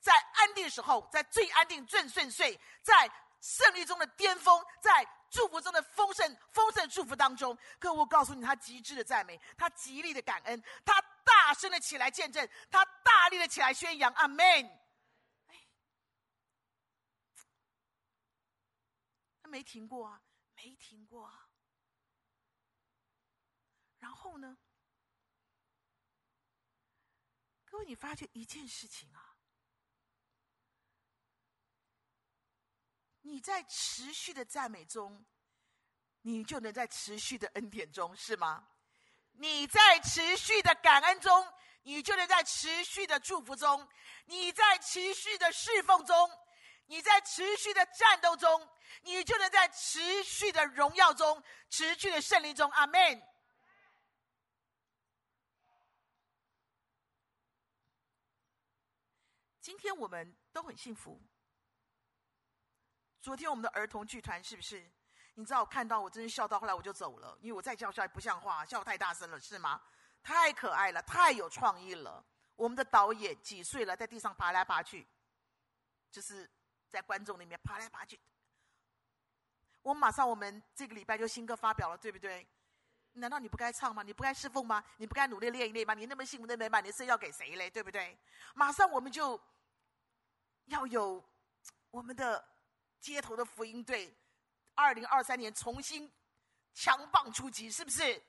[0.00, 3.10] 在安定时候，在最安定、最顺遂，在。
[3.42, 7.56] 胜利中的巅峰，在祝福中的丰盛，丰盛祝福当中。
[7.78, 14.12] 可我告诉你，他极致的赞美，他极力的感恩，他大声的起来见证，他大力的起来宣扬。
[14.12, 14.44] 阿门。
[15.46, 15.56] 哎，
[19.42, 20.20] 他没停过啊，
[20.62, 21.32] 没停过。
[23.98, 24.58] 然后呢，
[27.64, 29.38] 各位，你发觉一件事情啊。
[33.22, 35.24] 你在持续的赞美中，
[36.22, 38.68] 你就能在持续的恩典中，是吗？
[39.32, 41.46] 你在持续的感恩中，
[41.82, 43.86] 你就能在持续的祝福中；
[44.26, 46.30] 你在持续的侍奉中，
[46.90, 48.68] 你在持续的战斗中，
[49.02, 52.68] 你就能在持续的荣耀中、持续的胜利中。
[52.72, 53.22] 阿门。
[59.60, 61.22] 今天我们都很幸福。
[63.20, 64.90] 昨天我们的儿童剧团是不是？
[65.34, 69.80] 你知道我看到我真是笑到后来我就走了，因为我再叫笑也不像话，笑太大声了是吗？
[70.24, 72.26] 太可爱了，太有创意了。
[72.56, 75.06] 我们的导演几岁了，在地上爬来爬去，
[76.10, 76.50] 就是
[76.90, 78.20] 在观众里面爬来爬去。
[79.82, 82.46] 我马上，我们这个礼拜就新歌发表了，对不对？
[83.12, 84.02] 难道你不该唱吗？
[84.02, 84.84] 你不该侍奉吗？
[84.98, 85.94] 你不该努力练一练吗？
[85.94, 87.70] 你那么幸福的美满，你是要给谁嘞？
[87.70, 88.18] 对不对？
[88.54, 89.40] 马上我们就
[90.66, 91.24] 要有
[91.90, 92.46] 我们的
[93.00, 94.14] 街头的福音队，
[94.74, 96.12] 二零二三年重新
[96.74, 98.22] 强棒出击，是不是？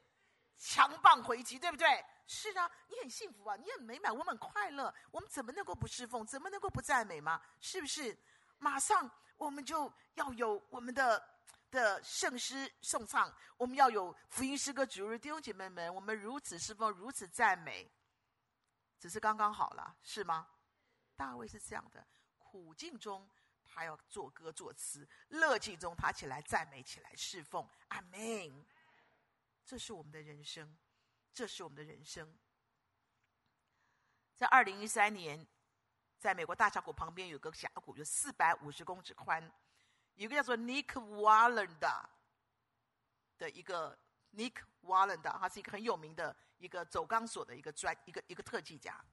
[0.58, 2.04] 强棒回击，对不对？
[2.28, 6.26] 是啊，你很幸福啊，你很美满，我们很快乐，我们怎么能够不侍奉？
[6.26, 7.42] 怎么能够不赞美吗？
[7.60, 8.18] 是不是？
[8.62, 11.30] 马上我们就要有我们的。
[11.72, 17.90] 的圣诗颂唱，我们要有福音诗歌主日，弟兄姐妹们，我们如此侍奉，如此赞美，
[19.00, 20.50] 只是刚刚好了，是吗？
[21.16, 22.06] 大卫是这样的，
[22.38, 23.26] 苦境中
[23.64, 28.66] 他要作歌作词，乐境中他起来赞美，起来侍奉，阿门。
[29.66, 30.78] 这是我们的人生，
[31.34, 32.38] 这是我们的人生。
[34.36, 35.48] 在二零一三年，
[36.22, 39.52] 在美国大峡谷旁边有个峡谷，有四百五十公尺宽。
[40.14, 42.06] 有个叫做 Nick Wallenda
[43.40, 43.98] 的一个
[44.36, 49.04] Nick Wallenda，他是一个很有名的一个走钢索的一个专一个一个特技家。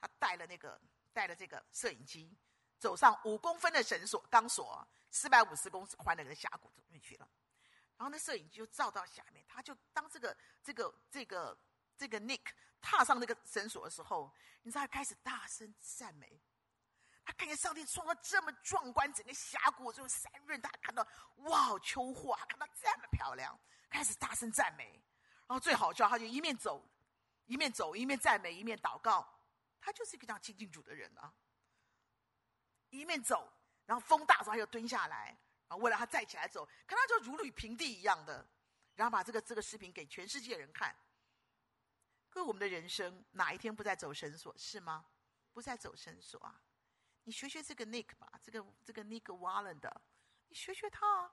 [0.00, 0.80] 他带了那个
[1.12, 2.36] 带了这个摄影机，
[2.76, 7.28] 走上五公分的绳索钢索，四百五十公尺宽的那个峡谷走进去了。
[7.96, 11.56] 然后那摄影机就照到下面，他就当这个这个这个
[11.96, 12.42] 这个 Nick
[12.80, 16.40] 踏上那个绳索的时候，你知道他开始大声赞美。
[17.24, 21.04] 他看见上帝创造这么壮观，整个峡谷这种山润，他看到
[21.38, 23.58] 哇，秋花看到这么漂亮，
[23.90, 25.02] 开始大声赞美。
[25.48, 26.88] 然后最好笑，他就一面走，
[27.46, 29.26] 一面走，一面赞美，一面祷告。
[29.80, 31.34] 他就是一个这样亲近主的人啊。
[32.90, 33.52] 一面走，
[33.86, 35.36] 然后风大的时候他又蹲下来，
[35.66, 38.48] 然后为了他站起来走，看他就如履平地一样的，
[38.94, 40.94] 然后把这个这个视频给全世界人看。
[42.36, 45.06] 可我们的人生哪一天不再走绳索是吗？
[45.54, 46.60] 不再走绳索啊？
[47.24, 50.02] 你学学这个 Nick 吧，这个这个 Nick Wallen 的，
[50.48, 51.32] 你学学他啊，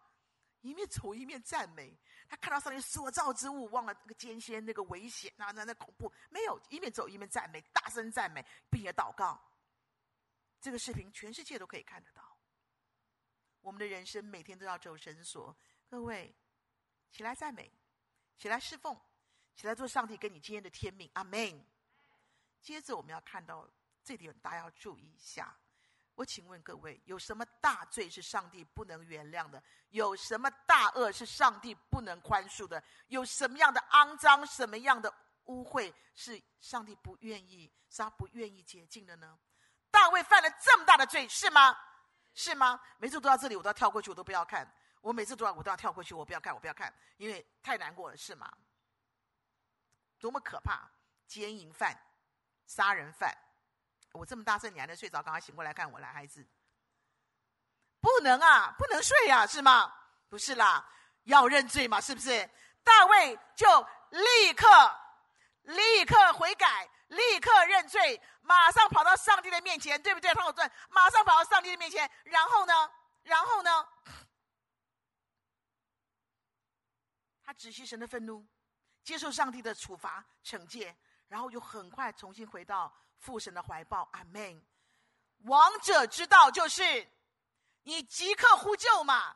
[0.62, 2.00] 一面走一面赞美。
[2.30, 8.42] 他看到上帝所造之物，忘了那个艰险、那个危险啊，那那恐怖，没有，一面走一面赞美，大声赞美，
[8.72, 9.38] 并且祷告。
[10.62, 12.38] 这个视频全世界都可以看得到。
[13.60, 15.54] 我们的人生每天都要走绳索，
[15.90, 16.34] 各位
[17.12, 17.70] 起来赞美，
[18.38, 18.98] 起来侍奉，
[19.56, 21.10] 起来做上帝给你今天的天命。
[21.14, 21.66] 阿门。
[22.62, 23.68] 接着我们要看到
[24.04, 25.56] 这点，大家要注意一下。
[26.16, 29.62] 我请问各位，有什么大罪是上帝不能原谅的？
[29.90, 32.82] 有什么大恶是上帝不能宽恕的？
[33.08, 35.12] 有什么样的肮脏、什么样的
[35.46, 39.38] 污秽是上帝不愿意、是他不愿意洁净的呢？
[39.90, 41.76] 大卫犯了这么大的罪，是吗？
[42.36, 42.80] 是吗？
[42.98, 44.72] 每次读到这里，我都要跳过去，我都不要看。
[45.02, 48.52] 我每次读到，我都要跳过去，我不要看，我不要看，因为太难过了，是吗？
[50.24, 50.90] 多么可怕！
[51.28, 51.94] 奸淫犯、
[52.66, 53.38] 杀人犯。
[54.14, 55.22] 我这么大声，你还能睡着？
[55.22, 56.48] 赶快醒过来看我来，孩子。
[58.00, 59.94] 不能啊，不能睡呀、啊，是吗？
[60.30, 60.90] 不是啦，
[61.24, 62.50] 要认罪嘛，是不是？
[62.86, 63.68] 大卫就
[64.12, 64.66] 立刻、
[65.64, 70.34] 立刻悔改，立刻认罪，马上跑到上帝的面前，对不对？
[70.34, 72.74] 他有罪，马上跑到上帝的面前，然后呢？
[73.24, 73.90] 然后呢？
[77.44, 78.48] 他止息神的愤怒，
[79.04, 80.96] 接受上帝的处罚惩戒，
[81.28, 82.94] 然后又很快重新回到。
[83.20, 84.62] 父神的怀抱，阿门。
[85.46, 87.10] 王者之道就是，
[87.84, 89.34] 你即刻呼救嘛！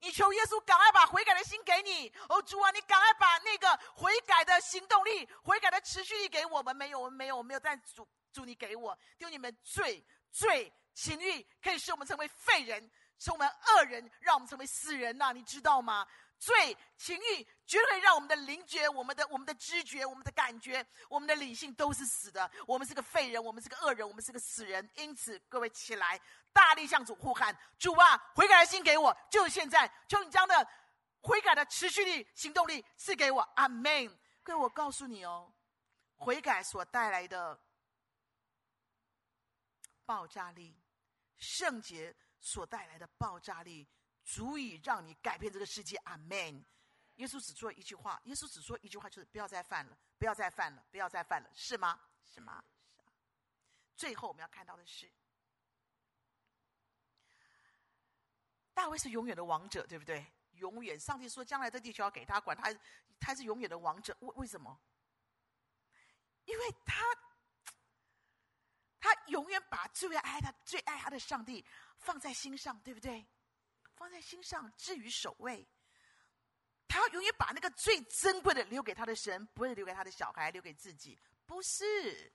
[0.00, 2.12] 你求耶稣赶快把悔改的心给你。
[2.28, 6.74] 哦，主啊，你赶快把那个悔改的行动力、悔改的持续力给我们。
[6.74, 7.60] 没有，我们没有，我们没有。
[7.60, 16.04] 但主，主你给我，丢你们罪、罪、情欲，可以使我们成为废人，使我们恶人，让我们成为死人呐、你知道吗？
[16.40, 22.50] 罪、情欲，绝对让我们的灵觉、我们的、我们的知觉、我们的感觉、我们的理性都是死的。
[22.66, 24.90] 我们是个废人，我们是个恶人，我们是个死人。
[24.94, 26.18] 因此，各位起来，
[26.50, 30.66] 大力向主呼喊：主啊，悔改的心给我，就是现在，求你将的
[31.20, 33.42] 悔改的持续力、行动力赐给我。
[33.56, 34.18] 阿门。
[34.42, 35.52] 各位，我告诉你哦，
[36.16, 37.60] 悔改所带来的
[40.06, 40.74] 爆炸力，
[41.36, 43.86] 圣洁所带来的爆炸力。
[44.30, 46.64] 足以让你改变这个世界，阿门。
[47.16, 52.00] 耶稣只说一句话，耶稣只说一句话，就是不要再犯了，不要再犯了，不要再犯了，是吗？
[52.24, 52.64] 是吗？
[52.96, 53.02] 是。
[53.96, 55.10] 最后我们要看到的是，
[58.72, 60.24] 大卫是永远的王者，对不对？
[60.52, 62.72] 永远，上帝说将来这地球要给他管，他
[63.18, 64.16] 他是永远的王者。
[64.20, 64.80] 为为什么？
[66.44, 67.04] 因为他
[69.00, 71.66] 他永远把最爱他、最爱他的上帝
[71.98, 73.26] 放在心上，对不对？
[74.00, 75.68] 放在心上，置于首位。
[76.88, 81.20] 他永远把那个最珍贵的留给他的神，不会留给他的小孩，留给自己。
[81.44, 82.32] 不是，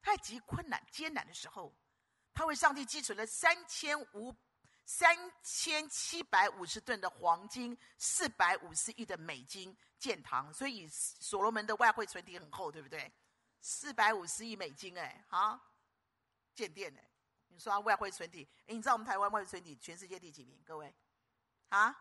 [0.00, 1.76] 太极困难、艰难的时候，
[2.32, 4.32] 他为上帝积存了三千五
[4.84, 13.12] 三千七百五十吨的黄金，四百五十亿的美金建堂，所以所罗门的外汇存底很厚，对不对？
[13.60, 15.60] 四百五十亿美金，哎，啊，
[16.54, 17.05] 建殿哎，
[17.56, 20.62] 你说外汇存底，哎，你知道我们台湾外汇存底全世界第几名？
[20.62, 20.94] 各位，
[21.70, 21.96] 啊，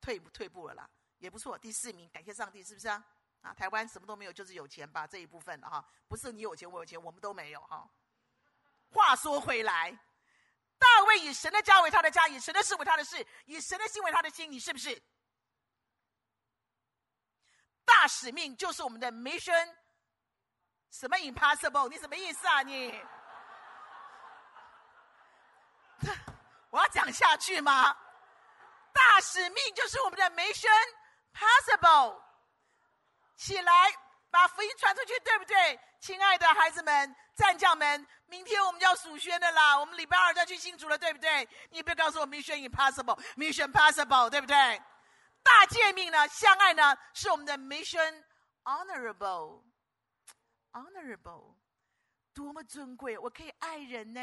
[0.00, 3.06] 退退步了啦，也不错，第四名，感谢上帝，是不是啊？
[3.40, 7.88] 啊，台湾什么都没有，就是有钱吧这一部分的哈，不是你有钱我有钱，我们都没有哈。
[8.88, 9.96] 话说回来，
[10.76, 15.00] 大卫以神的家为他的家，以神的事为他的事，以神的心为他的心，你是不是？
[17.84, 19.72] 大使命就是我们的 mission，
[20.90, 21.88] 什么 impossible？
[21.88, 23.00] 你什么意思啊你？
[26.70, 27.96] 我要讲下去吗？
[28.92, 30.68] 大使命就是我们的 mission
[31.32, 32.20] possible。
[33.36, 33.72] 起来，
[34.30, 35.78] 把福音传出去，对不对？
[36.00, 39.78] 亲爱的孩子们、战将们，明天我们就要数宣的啦。
[39.78, 41.48] 我们礼拜二就要去新竹了，对不对？
[41.70, 44.82] 你不要告诉我 Mission Impossible，Mission Possible，对不对？
[45.42, 48.24] 大诫命呢，相爱呢，是我们的 Mission
[48.64, 51.54] Honorable，Honorable，
[52.34, 53.16] 多么尊贵！
[53.18, 54.20] 我可以爱人呢，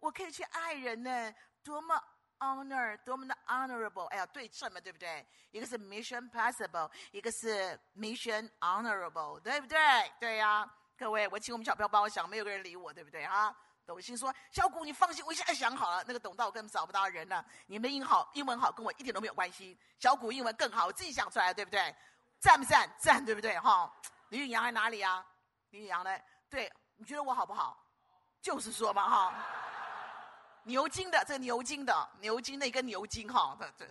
[0.00, 2.02] 我可以去爱人呢，多么。
[2.42, 5.26] Honor 多么的 honorable，哎呀，对称嘛，对不对？
[5.50, 9.78] 一个是 mission possible，一个是 mission honorable，对不对？
[10.18, 13.54] 对呀、各位，我请我们小朋友帮我想，没有个人理我，对不对啊？
[13.84, 17.44] 董欣说：“小谷，你放心，我现在想好了，那个董道我根本找不到人了。
[17.66, 19.78] 你们英好，英文好，跟我一点都没有关系。
[19.98, 21.94] 小谷英文更好，我自己想出来的，对不对？
[22.38, 22.90] 赞不赞？
[22.96, 23.58] 赞，对不对？
[23.58, 23.94] 哈，
[24.30, 25.22] 李允阳在哪里啊？
[25.72, 26.18] 李允阳呢？
[26.48, 27.86] 对，你觉得我好不好？
[28.40, 29.34] 就是说嘛，哈。”
[30.64, 33.88] 牛津的，这牛津的，牛津的一个牛津哈，对对。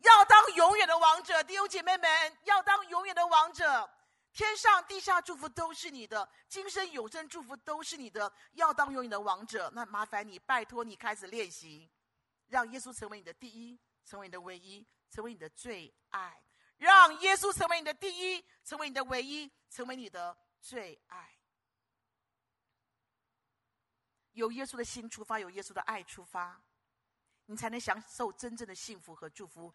[0.00, 3.88] 要当永远的王者，弟兄姐妹们，要当永远的王者，
[4.32, 8.30] 天上地下祝福都是你的，今生永生祝福都是你的。
[8.52, 11.88] 要当永远的王者，那麻烦你，拜托你开始练习，
[12.48, 16.38] 让耶稣成为你的第一，成为你的唯一，成为你的最爱，
[16.76, 21.33] 让耶稣成为你的第一，成为你的唯一，成为你的最爱。
[24.34, 26.62] 由耶稣的心出发，由耶稣的爱出发，
[27.46, 29.74] 你才能享受真正的幸福和祝福。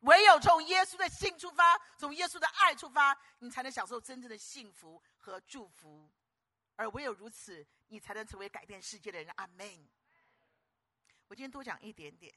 [0.00, 6.10] 唯有从耶稣的心出发，从耶稣的爱出发，你才能享受真正的幸福和祝福。
[6.76, 9.32] 而唯有如此，你才能成为改变世界的人。
[9.36, 9.88] 阿门。
[11.28, 12.34] 我今天多讲一点点，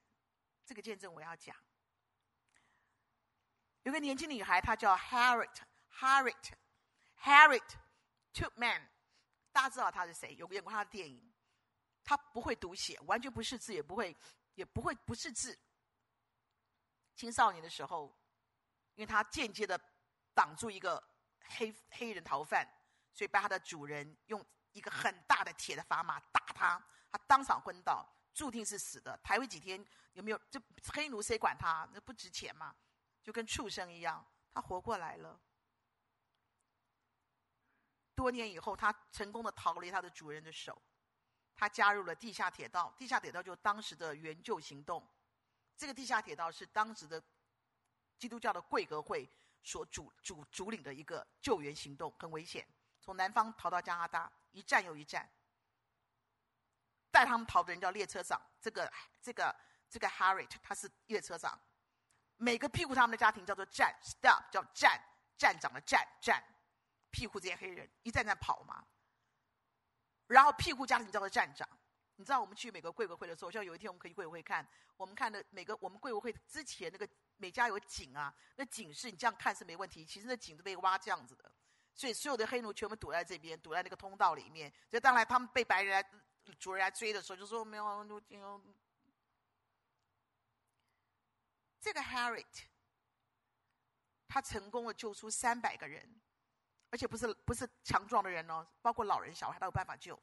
[0.66, 1.56] 这个见证我要讲。
[3.84, 7.70] 有个年轻女孩，她叫 Harriet，Harriet，Harriet
[8.34, 8.88] Tubman，
[9.52, 10.36] 大家知道她是谁？
[10.36, 11.34] 有演过她的电影？
[12.06, 14.16] 他不会读写，完全不识字，也不会，
[14.54, 15.58] 也不会不识字。
[17.16, 18.16] 青少年的时候，
[18.94, 19.80] 因为他间接的
[20.34, 21.04] 挡住一个
[21.40, 22.66] 黑黑人逃犯，
[23.12, 26.80] 所以被他的主人用一个很大的铁的砝码打他，
[27.12, 29.18] 他当场昏倒，注定是死的。
[29.24, 29.84] 抬回几天，
[30.14, 30.40] 有没有？
[30.52, 30.62] 这
[30.94, 31.90] 黑奴谁管他？
[31.92, 32.76] 那不值钱嘛，
[33.24, 34.24] 就跟畜生一样。
[34.54, 35.40] 他活过来了。
[38.14, 40.82] 多年以后，他成功的逃离他的主人的手。
[41.56, 45.08] 他加入了地下铁道，地下铁道就是当时的援救行动。
[45.78, 47.22] 这个地下铁道是当时的
[48.18, 49.30] 基督教的贵格会
[49.64, 52.68] 所主主主领的一个救援行动，很危险。
[53.00, 55.30] 从南方逃到加拿大，一站又一站。
[57.12, 58.92] 带他们逃的人叫列车长，这个
[59.22, 59.56] 这个
[59.90, 61.58] 这个 Harriet 他是列车长。
[62.38, 65.02] 每个庇护他们的家庭叫做站 stop 叫站
[65.38, 66.44] 站长的站站，
[67.10, 68.86] 庇护这些黑人一站站跑嘛。
[70.28, 71.68] 然后庇护家庭叫做站长，
[72.16, 74.68] 你知道我们去美国贵国会的时候，像有一天我们可以贵国会看，
[74.98, 77.08] 我们看的每个我们贵国会之前那个
[77.38, 81.52] 每家有井啊，那井是你这样看是没问题，其实那井都被挖这样子的，
[81.94, 84.72] 所以所有的黑奴全部堵在这边，堵在那个通道里面。
[84.90, 86.10] 所以当然他们被白人来
[86.60, 88.06] 主人来追的时候，就说没有。
[91.80, 92.64] 这个 Harriet，
[94.28, 96.20] 他成功的救出三百个人。
[96.90, 100.18] 而且不是不是强壮的人哦，包括老人小孩都有办法救。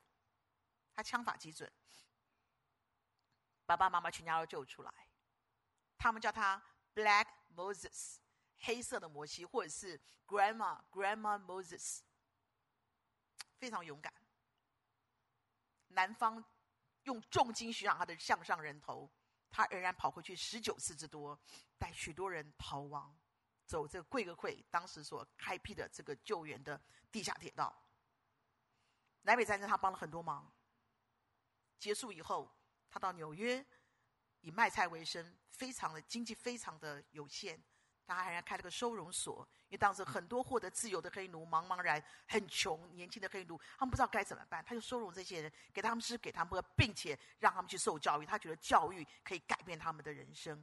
[0.95, 1.71] 他枪法极准，
[3.65, 4.93] 爸爸妈妈全家都救出来。
[5.97, 6.63] 他们叫他
[6.95, 8.17] Black Moses，
[8.59, 12.01] 黑色的摩西，或者是 Grandma Grandma Moses，
[13.59, 14.13] 非常勇敢。
[15.89, 16.45] 南方
[17.05, 19.11] 用重金悬赏他的项上人头，
[19.51, 21.39] 他仍然跑回去十九次之多，
[21.79, 23.19] 带许多人逃亡。
[23.73, 26.79] 走这个贵格会当时所开辟的这个救援的
[27.11, 27.75] 地下铁道，
[29.23, 30.53] 南北战争他帮了很多忙。
[31.79, 32.55] 结束以后，
[32.91, 33.65] 他到纽约
[34.43, 37.59] 以卖菜为生，非常的经济非常的有限，
[38.07, 48.27] 他还开了个收容所，因为当时很多获得自由的黑奴茫茫然很穷，年轻的黑奴他们不知道该怎么办，他就收容这些人，给他们吃，给他们喝，并且让他们去受教育。
[48.27, 50.63] 他觉得教育可以改变他们的人生。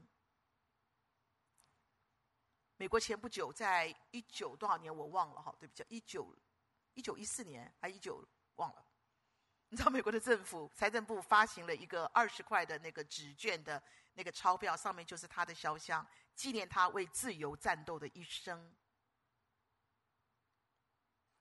[2.80, 6.34] 美国前不久，在一九多少年我忘了哈，对不起，一九
[6.94, 8.26] 一九一四年还一九
[8.56, 8.86] 忘了。
[9.68, 18.74] 你知道美国的政府财政部发行了一个二十块的那个纸券的那个钞票，上面就是他的肖像，纪念他为自由战斗的一生。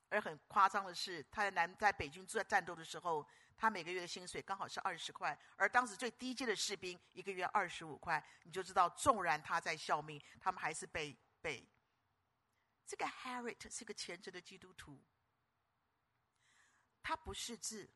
[0.08, 3.24] 而很夸张的是，他在南在北军在战斗的时候，
[3.56, 11.16] 他每个月的薪水刚好是二十块，而当时最低阶的士兵一个月二十五块，你就知道，纵然他在效命，他们还是被。
[11.40, 11.66] 被
[12.86, 14.98] 这个 Harriet 是个虔诚的基督徒，
[17.02, 17.88] 他不识字，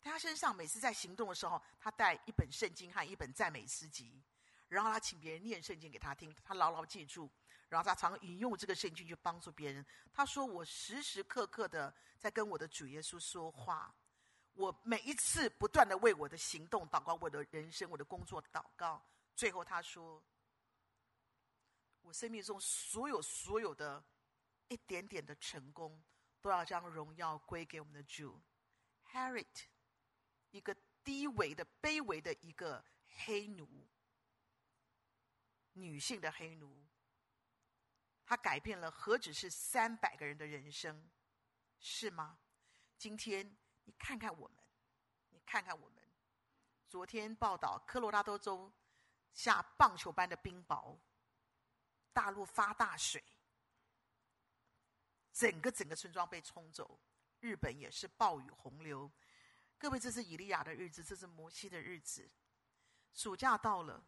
[0.00, 4.22] 他身上每次在行动的时候，他带一本圣经和一本赞美诗集，
[4.68, 7.30] 然后他请别人念圣经给他听，他牢牢记住，
[7.68, 9.86] 然后他常引用这个圣经去帮助别人。
[10.12, 13.94] 他说：“我时时刻刻的在跟我的主耶稣说话，
[14.54, 19.00] 我每一次不断的为我的行动祷告，我的人生、我的工作祷告。
[19.36, 20.20] 最后他说。”
[22.10, 24.04] 我生命中所有所有的
[24.66, 26.02] 一点点的成功，
[26.40, 28.42] 都要将荣耀归给我们的主。
[29.12, 29.66] Harriet，
[30.50, 32.84] 一个低微的、卑微的一个
[33.24, 33.86] 黑奴，
[35.74, 36.84] 女性的黑奴，
[38.24, 41.08] 她改变了何止是三百个人的人生，
[41.78, 42.40] 是吗？
[42.98, 44.56] 今天你看看我们，
[45.28, 46.02] 你看看我们，
[46.88, 48.72] 昨天报道科罗拉多州
[49.32, 50.98] 下棒球般的冰雹。
[52.12, 53.22] 大陆发大水，
[55.32, 56.98] 整个整个村庄被冲走。
[57.40, 59.10] 日本也是暴雨洪流。
[59.78, 62.28] 各位，这是以利亚的日子，这是摩西的日子。
[63.14, 64.02] 暑假到了，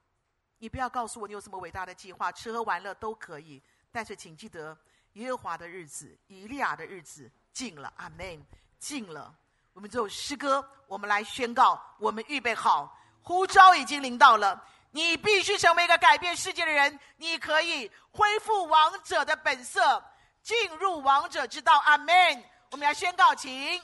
[0.59, 4.78] 你不要告诉我你有什么伟大的计划，吃喝玩乐都可以，但是请记得，
[5.14, 7.92] 耶和华的日子，以利亚的日子近了。
[7.96, 8.44] 阿门，
[8.78, 9.34] 近了。
[9.72, 14.62] 我们这首诗歌，我们来宣告：我们预备好，呼召已经临到了。
[14.93, 16.99] 你必须成为一个改变世界的人。
[17.16, 20.05] 你可以恢复王者的本色，
[20.43, 21.76] 进入王者之道。
[21.84, 22.45] 阿门。
[22.70, 23.82] 我们要宣告，请。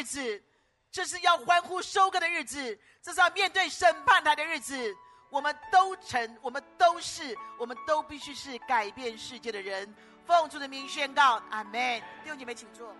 [0.00, 0.42] 日子，
[0.90, 4.96] 这是要欢呼收割的日子，这是要面对审判台的日子。
[5.28, 9.94] 我们都成，我们都是，我们都必须是改变世界的人。
[10.26, 12.00] 奉主的名宣告，阿门。
[12.24, 12.96] 弟兄姐妹，请坐。